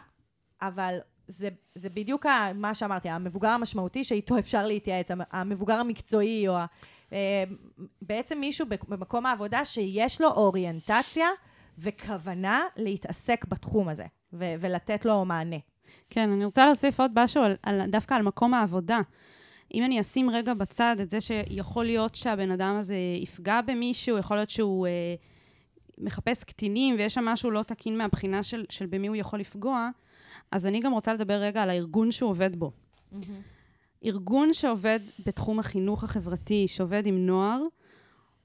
[0.61, 6.47] אבל זה, זה בדיוק ה- מה שאמרתי, המבוגר המשמעותי שאיתו אפשר להתייעץ, המ- המבוגר המקצועי,
[6.47, 6.65] או ה,
[7.13, 7.43] אה,
[8.01, 11.27] בעצם מישהו במקום העבודה שיש לו אוריינטציה
[11.77, 15.55] וכוונה להתעסק בתחום הזה, ו- ולתת לו מענה.
[16.09, 18.99] כן, אני רוצה להוסיף עוד משהו על, על, דווקא על מקום העבודה.
[19.73, 24.37] אם אני אשים רגע בצד את זה שיכול להיות שהבן אדם הזה יפגע במישהו, יכול
[24.37, 24.91] להיות שהוא אה,
[25.97, 29.89] מחפש קטינים ויש שם משהו לא תקין מהבחינה של, של במי הוא יכול לפגוע,
[30.51, 32.71] אז אני גם רוצה לדבר רגע על הארגון שהוא עובד בו.
[34.05, 37.61] ארגון שעובד בתחום החינוך החברתי, שעובד עם נוער,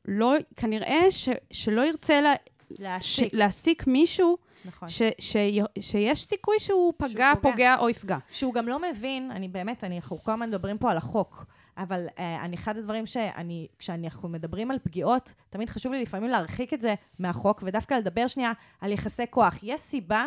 [0.05, 4.89] לא, כנראה ש, שלא ירצה לה, ש, להעסיק, להעסיק מישהו נכון.
[4.89, 5.37] ש, ש,
[5.81, 7.35] שיש סיכוי שהוא פגע, פוגע.
[7.35, 8.19] פוגע או יפגע.
[8.31, 11.45] שהוא גם לא מבין, אני באמת, אנחנו כל הזמן מדברים פה על החוק,
[11.79, 16.75] אבל uh, אני, אחד הדברים שאני, כשאנחנו מדברים על פגיעות, תמיד חשוב לי לפעמים להרחיק
[16.75, 19.59] את זה מהחוק, ודווקא לדבר שנייה על יחסי כוח.
[19.63, 20.27] יש סיבה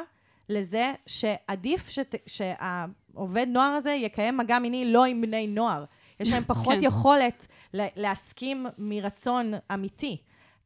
[0.50, 5.86] לזה שעדיף שת, שהעובד נוער הזה יקיים מגע מיני לא עם בני נוער.
[6.20, 6.84] יש להם פחות כן.
[6.84, 10.18] יכולת לה, להסכים מרצון אמיתי.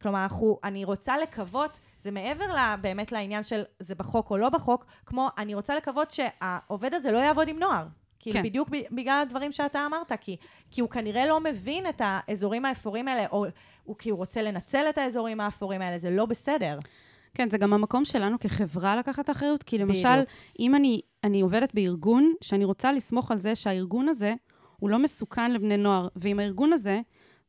[0.01, 4.49] כלומר, אנחנו, אני רוצה לקוות, זה מעבר לה, באמת לעניין של זה בחוק או לא
[4.49, 7.87] בחוק, כמו אני רוצה לקוות שהעובד הזה לא יעבוד עם נוער.
[8.31, 8.49] כאילו, כן.
[8.49, 10.37] בדיוק בגלל הדברים שאתה אמרת, כי,
[10.71, 13.45] כי הוא כנראה לא מבין את האזורים האפורים האלה, או
[13.83, 16.79] הוא, כי הוא רוצה לנצל את האזורים האפורים האלה, זה לא בסדר.
[17.33, 20.29] כן, זה גם המקום שלנו כחברה לקחת אחריות, כי למשל, בדיוק.
[20.59, 24.33] אם אני, אני עובדת בארגון, שאני רוצה לסמוך על זה שהארגון הזה
[24.79, 27.01] הוא לא מסוכן לבני נוער, ואם הארגון הזה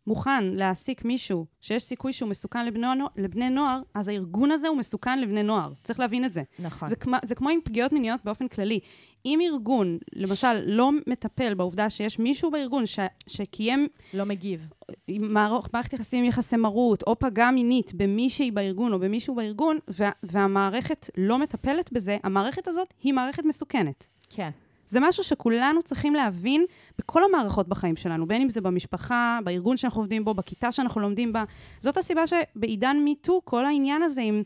[0.08, 2.86] מוכן להעסיק מישהו שיש סיכוי שהוא מסוכן לבני,
[3.16, 5.72] לבני נוער, אז הארגון הזה הוא מסוכן לבני נוער.
[5.84, 6.42] צריך להבין את זה.
[6.58, 6.88] נכון.
[6.88, 8.80] זה, כמו, זה כמו עם פגיעות מיניות באופן כללי.
[9.26, 14.68] אם ארגון, למשל, לא מטפל בעובדה שיש מישהו בארגון ש, שקיים לא מגיב.
[15.08, 21.10] מערכת יחסים עם יחסי מרות, או פגע מינית במישהי בארגון או במישהו בארגון, וה, והמערכת
[21.16, 24.08] לא מטפלת בזה, המערכת הזאת היא מערכת מסוכנת.
[24.30, 24.50] כן.
[24.88, 26.64] זה משהו שכולנו צריכים להבין
[26.98, 31.32] בכל המערכות בחיים שלנו, בין אם זה במשפחה, בארגון שאנחנו עובדים בו, בכיתה שאנחנו לומדים
[31.32, 31.44] בה.
[31.80, 34.42] זאת הסיבה שבעידן מיטו, כל העניין הזה עם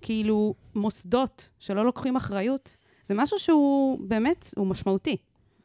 [0.00, 5.16] כאילו מוסדות שלא לוקחים אחריות, זה משהו שהוא באמת, הוא משמעותי.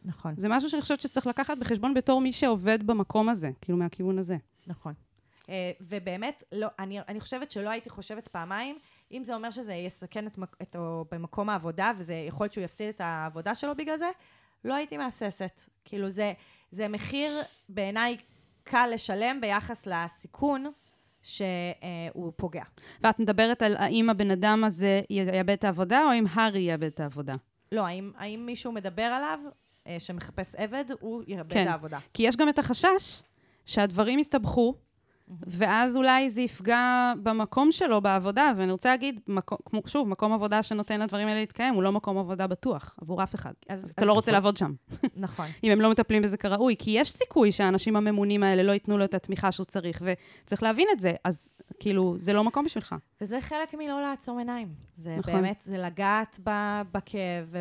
[0.06, 0.34] נכון.
[0.38, 4.38] זה משהו שאני חושבת שצריך לקחת בחשבון בתור מי שעובד במקום הזה, כאילו מהכיוון הזה.
[4.68, 4.94] נכון.
[5.46, 5.50] Uh,
[5.82, 8.78] ובאמת, לא, אני, אני חושבת שלא הייתי חושבת פעמיים,
[9.12, 12.90] אם זה אומר שזה יסכן את, את, או במקום העבודה, וזה יכול להיות שהוא יפסיד
[12.90, 14.10] את העבודה שלו בגלל זה,
[14.66, 15.62] לא הייתי מהססת.
[15.86, 16.34] כאילו, זה,
[16.72, 18.18] זה מחיר בעיניי
[18.64, 20.72] קל לשלם ביחס לסיכון
[21.22, 22.64] שהוא פוגע.
[23.02, 27.00] ואת מדברת על האם הבן אדם הזה יאבד את העבודה, או אם הארי יאבד את
[27.00, 27.34] העבודה.
[27.72, 29.40] לא, האם, האם מישהו מדבר עליו,
[29.86, 31.64] uh, שמחפש עבד, הוא יאבד כן.
[31.64, 32.00] את העבודה.
[32.14, 33.24] כי יש גם את החשש
[33.66, 34.76] שהדברים יסתבכו,
[35.48, 36.80] ואז אולי זה יפגע
[37.24, 41.74] במקום שלו בעבודה, ואני רוצה להגיד, מקום, כמו, שוב, מקום עבודה שנותן לדברים האלה להתקיים,
[41.74, 43.52] הוא לא מקום עבודה בטוח עבור אף אחד.
[43.70, 44.34] אז- אז אז אתה לא רוצה נכון.
[44.34, 44.74] לעבוד שם,
[45.16, 45.46] נכון.
[45.64, 49.06] אם הם לא מטפלים בזה כראוי, כי יש סיכוי שהאנשים הממונים האלה לא ייתנו לו
[49.06, 51.50] את התמיכה שהוא צריך, וצריך להבין את זה, אז
[51.80, 52.96] כאילו, זה לא מקום בשבילך.
[53.22, 54.68] וזה חלק מלא לעצום עיניים.
[54.96, 55.34] זה נכון.
[55.34, 57.56] באמת, זה לגעת ב- בכאב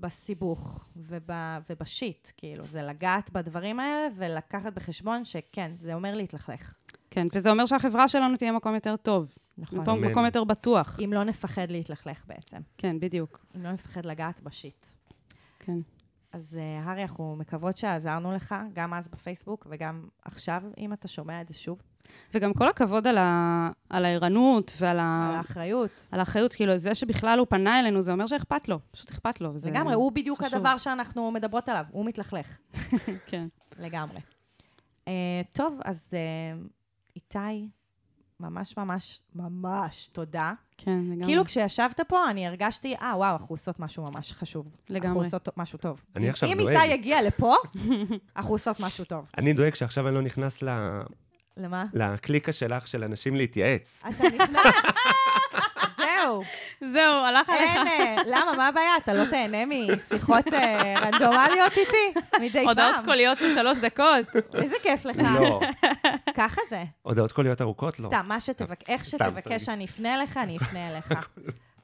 [0.00, 1.30] ובסיבוך וב,
[1.70, 2.64] ובשיט, כאילו.
[2.66, 6.74] זה לגעת בדברים האלה ולקחת בחשבון שכן, זה אומר להתלכלך.
[7.16, 9.78] כן, וזה אומר שהחברה שלנו תהיה מקום יותר טוב, נכון.
[9.78, 10.04] מקום.
[10.04, 10.98] מקום יותר בטוח.
[11.04, 12.56] אם לא נפחד להתלכלך בעצם.
[12.78, 13.46] כן, בדיוק.
[13.56, 14.86] אם לא נפחד לגעת בשיט.
[15.58, 15.78] כן.
[16.32, 21.40] אז uh, הארי, אנחנו מקוות שעזרנו לך, גם אז בפייסבוק וגם עכשיו, אם אתה שומע
[21.40, 21.82] את זה שוב,
[22.34, 23.70] וגם כל הכבוד על, ה...
[23.90, 25.28] על הערנות ועל ה...
[25.28, 26.08] על האחריות.
[26.12, 29.54] על האחריות, כאילו, זה שבכלל הוא פנה אלינו, זה אומר שאכפת לו, פשוט אכפת לו.
[29.54, 30.54] וזה לגמרי, הוא בדיוק חשוב.
[30.54, 32.58] הדבר שאנחנו מדברות עליו, הוא מתלכלך.
[33.30, 33.46] כן.
[33.78, 34.20] לגמרי.
[35.04, 35.08] Uh,
[35.52, 36.75] טוב, אז uh,
[37.16, 37.68] איתי,
[38.40, 40.52] ממש ממש ממש תודה.
[40.76, 41.24] כן, לגמרי.
[41.24, 44.76] כאילו כשישבת פה, אני הרגשתי, אה, וואו, אנחנו עושות משהו ממש חשוב.
[44.90, 45.08] לגמרי.
[45.08, 46.02] אנחנו עושות משהו טוב.
[46.16, 46.68] אני עכשיו אם דואג.
[46.72, 47.54] איתי יגיע לפה,
[48.36, 49.26] אנחנו עושות משהו טוב.
[49.38, 50.68] אני דואג שעכשיו אני לא נכנס ל...
[51.56, 51.84] למה?
[51.94, 54.02] לקליקה שלך של אנשים להתייעץ.
[54.08, 54.62] אתה נכנס.
[55.96, 56.42] זהו.
[56.80, 57.70] זהו, הלך עליך.
[57.86, 58.52] אין, למה?
[58.56, 58.96] מה הבעיה?
[59.02, 62.20] אתה לא תהנה משיחות אה, רנדומליות איתי?
[62.40, 63.04] מדי הודעות פעם.
[63.04, 64.26] קוליות של שלוש דקות.
[64.54, 65.16] איזה כיף לך.
[65.40, 65.60] לא.
[66.34, 66.84] ככה זה.
[67.02, 68.00] הודעות קוליות ארוכות?
[68.00, 68.06] לא.
[68.06, 69.64] סתם, מה שתבקש, איך שתבקש.
[69.64, 71.12] שאני אפנה אליך, אני אפנה אליך.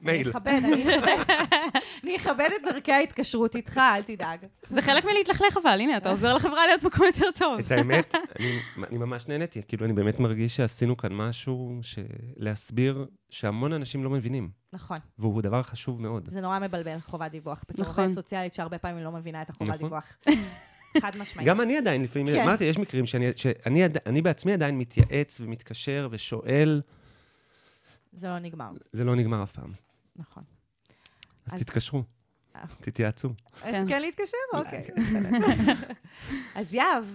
[0.03, 0.31] מייל.
[0.45, 1.27] אני אכבד.
[2.03, 4.39] אני אכבד את דרכי ההתקשרות איתך, אל תדאג.
[4.69, 7.59] זה חלק מלהתלכלך אבל, הנה, אתה עוזר לחברה להיות מקום יותר טוב.
[7.59, 9.61] את האמת, אני, ממש נהניתי.
[9.67, 11.79] כאילו, אני באמת מרגיש שעשינו כאן משהו.
[12.37, 14.97] להסביר שהמון אנשים לא מבינים, נכון.
[15.19, 16.29] והוא דבר חשוב מאוד.
[16.31, 17.63] זה נורא מבלבל, חובת דיווח.
[17.69, 18.03] בתור נכון.
[18.03, 19.83] עובדת סוציאלית שהרבה פעמים לא מבינה את החובת נכון.
[19.83, 20.13] דיווח.
[21.01, 21.47] חד משמעית.
[21.49, 22.41] גם אני עדיין, לפעמים, כן.
[22.41, 26.81] אמרתי, יש מקרים שאני, שאני עד- אני בעצמי עדיין מתייעץ ומתקשר ושואל,
[28.13, 28.71] זה לא נגמר.
[28.91, 29.71] זה לא נגמר אף פעם.
[30.15, 30.43] נכון.
[31.45, 32.03] אז אז- תתקשרו,
[32.55, 32.61] אה.
[32.81, 33.29] תתייעצו.
[33.61, 34.37] אז כן להתקשר?
[34.53, 34.83] אוקיי.
[36.55, 37.05] אז יהב,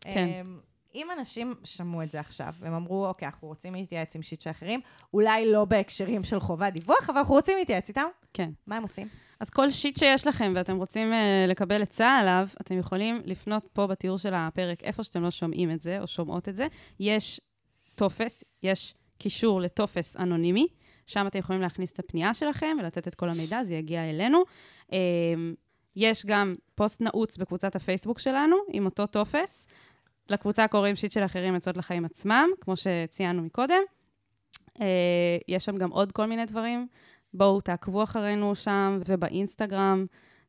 [0.00, 0.28] כן.
[0.40, 0.60] אמ,
[0.94, 4.50] אם אנשים שמעו את זה עכשיו, והם אמרו, אוקיי, אנחנו רוצים להתייעץ עם שיט של
[4.50, 4.80] אחרים,
[5.14, 8.50] אולי לא בהקשרים של חובת דיווח, אבל אנחנו רוצים להתייעץ איתם, כן.
[8.66, 9.08] מה הם עושים?
[9.40, 11.16] אז כל שיט שיש לכם ואתם רוצים uh,
[11.50, 15.80] לקבל עצה עליו, אתם יכולים לפנות פה בתיאור של הפרק, איפה שאתם לא שומעים את
[15.80, 16.66] זה או שומעות את זה.
[17.00, 17.40] יש
[17.94, 20.66] טופס, יש קישור לטופס אנונימי,
[21.06, 24.42] שם אתם יכולים להכניס את הפנייה שלכם ולתת את כל המידע, זה יגיע אלינו.
[24.82, 24.92] אמ,
[25.96, 29.66] יש גם פוסט נעוץ בקבוצת הפייסבוק שלנו, עם אותו טופס.
[30.28, 33.82] לקבוצה קוראים שיט של אחרים עצות לחיים עצמם, כמו שציינו מקודם.
[34.68, 34.80] אה,
[35.48, 36.86] יש שם גם עוד כל מיני דברים.
[37.34, 40.06] בואו תעקבו אחרינו שם ובאינסטגרם.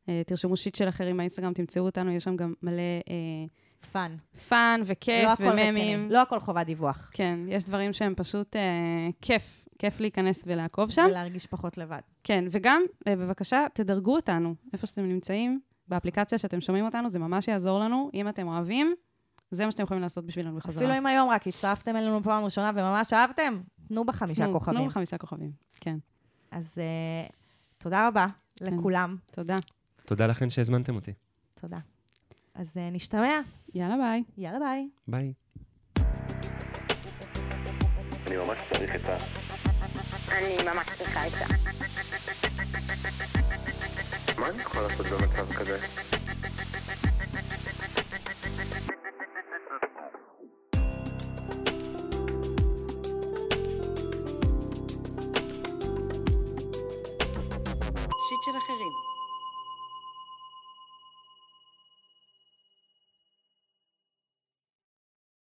[0.08, 3.44] אה, תרשמו שיט של אחרים באינסטגרם, תמצאו אותנו, יש שם גם מלא אה,
[3.92, 4.16] fun.
[4.48, 6.10] fun לא וכיף רציני, וממים.
[6.10, 7.10] לא הכל חובת דיווח.
[7.12, 11.06] כן, יש דברים שהם פשוט אה, כיף, כיף להיכנס ולעקוב שם.
[11.10, 12.00] ולהרגיש פחות לבד.
[12.24, 17.48] כן, וגם, אה, בבקשה, תדרגו אותנו איפה שאתם נמצאים, באפליקציה שאתם שומעים אותנו, זה ממש
[17.48, 18.10] יעזור לנו.
[18.14, 18.94] אם אתם אוהבים,
[19.50, 20.84] זה מה שאתם יכולים לעשות בשבילנו בחזרה.
[20.84, 24.78] אפילו אם היום רק הצטרפתם אלינו פעם ראשונה וממש אהבתם, תנו בחמישה תנו- כוכבים.
[24.78, 25.50] תנו בחמישה כוכבים,
[25.80, 25.96] כן.
[26.50, 27.26] אז אה,
[27.78, 28.26] תודה רבה
[28.60, 29.16] לכולם.
[29.32, 29.56] תודה.
[30.04, 31.12] תודה לכן שהזמנתם אותי.
[31.60, 31.78] תודה.
[32.54, 33.40] אז אה, נשתמע.
[33.74, 34.22] יאללה, ביי.
[34.38, 34.88] יאללה ביי.
[35.08, 35.32] ביי.
[38.26, 39.16] אני ממש צריך את ה...
[40.30, 41.44] אני ממש צריכה עצה.
[44.38, 45.78] מה אני יכול לעשות במצב כזה?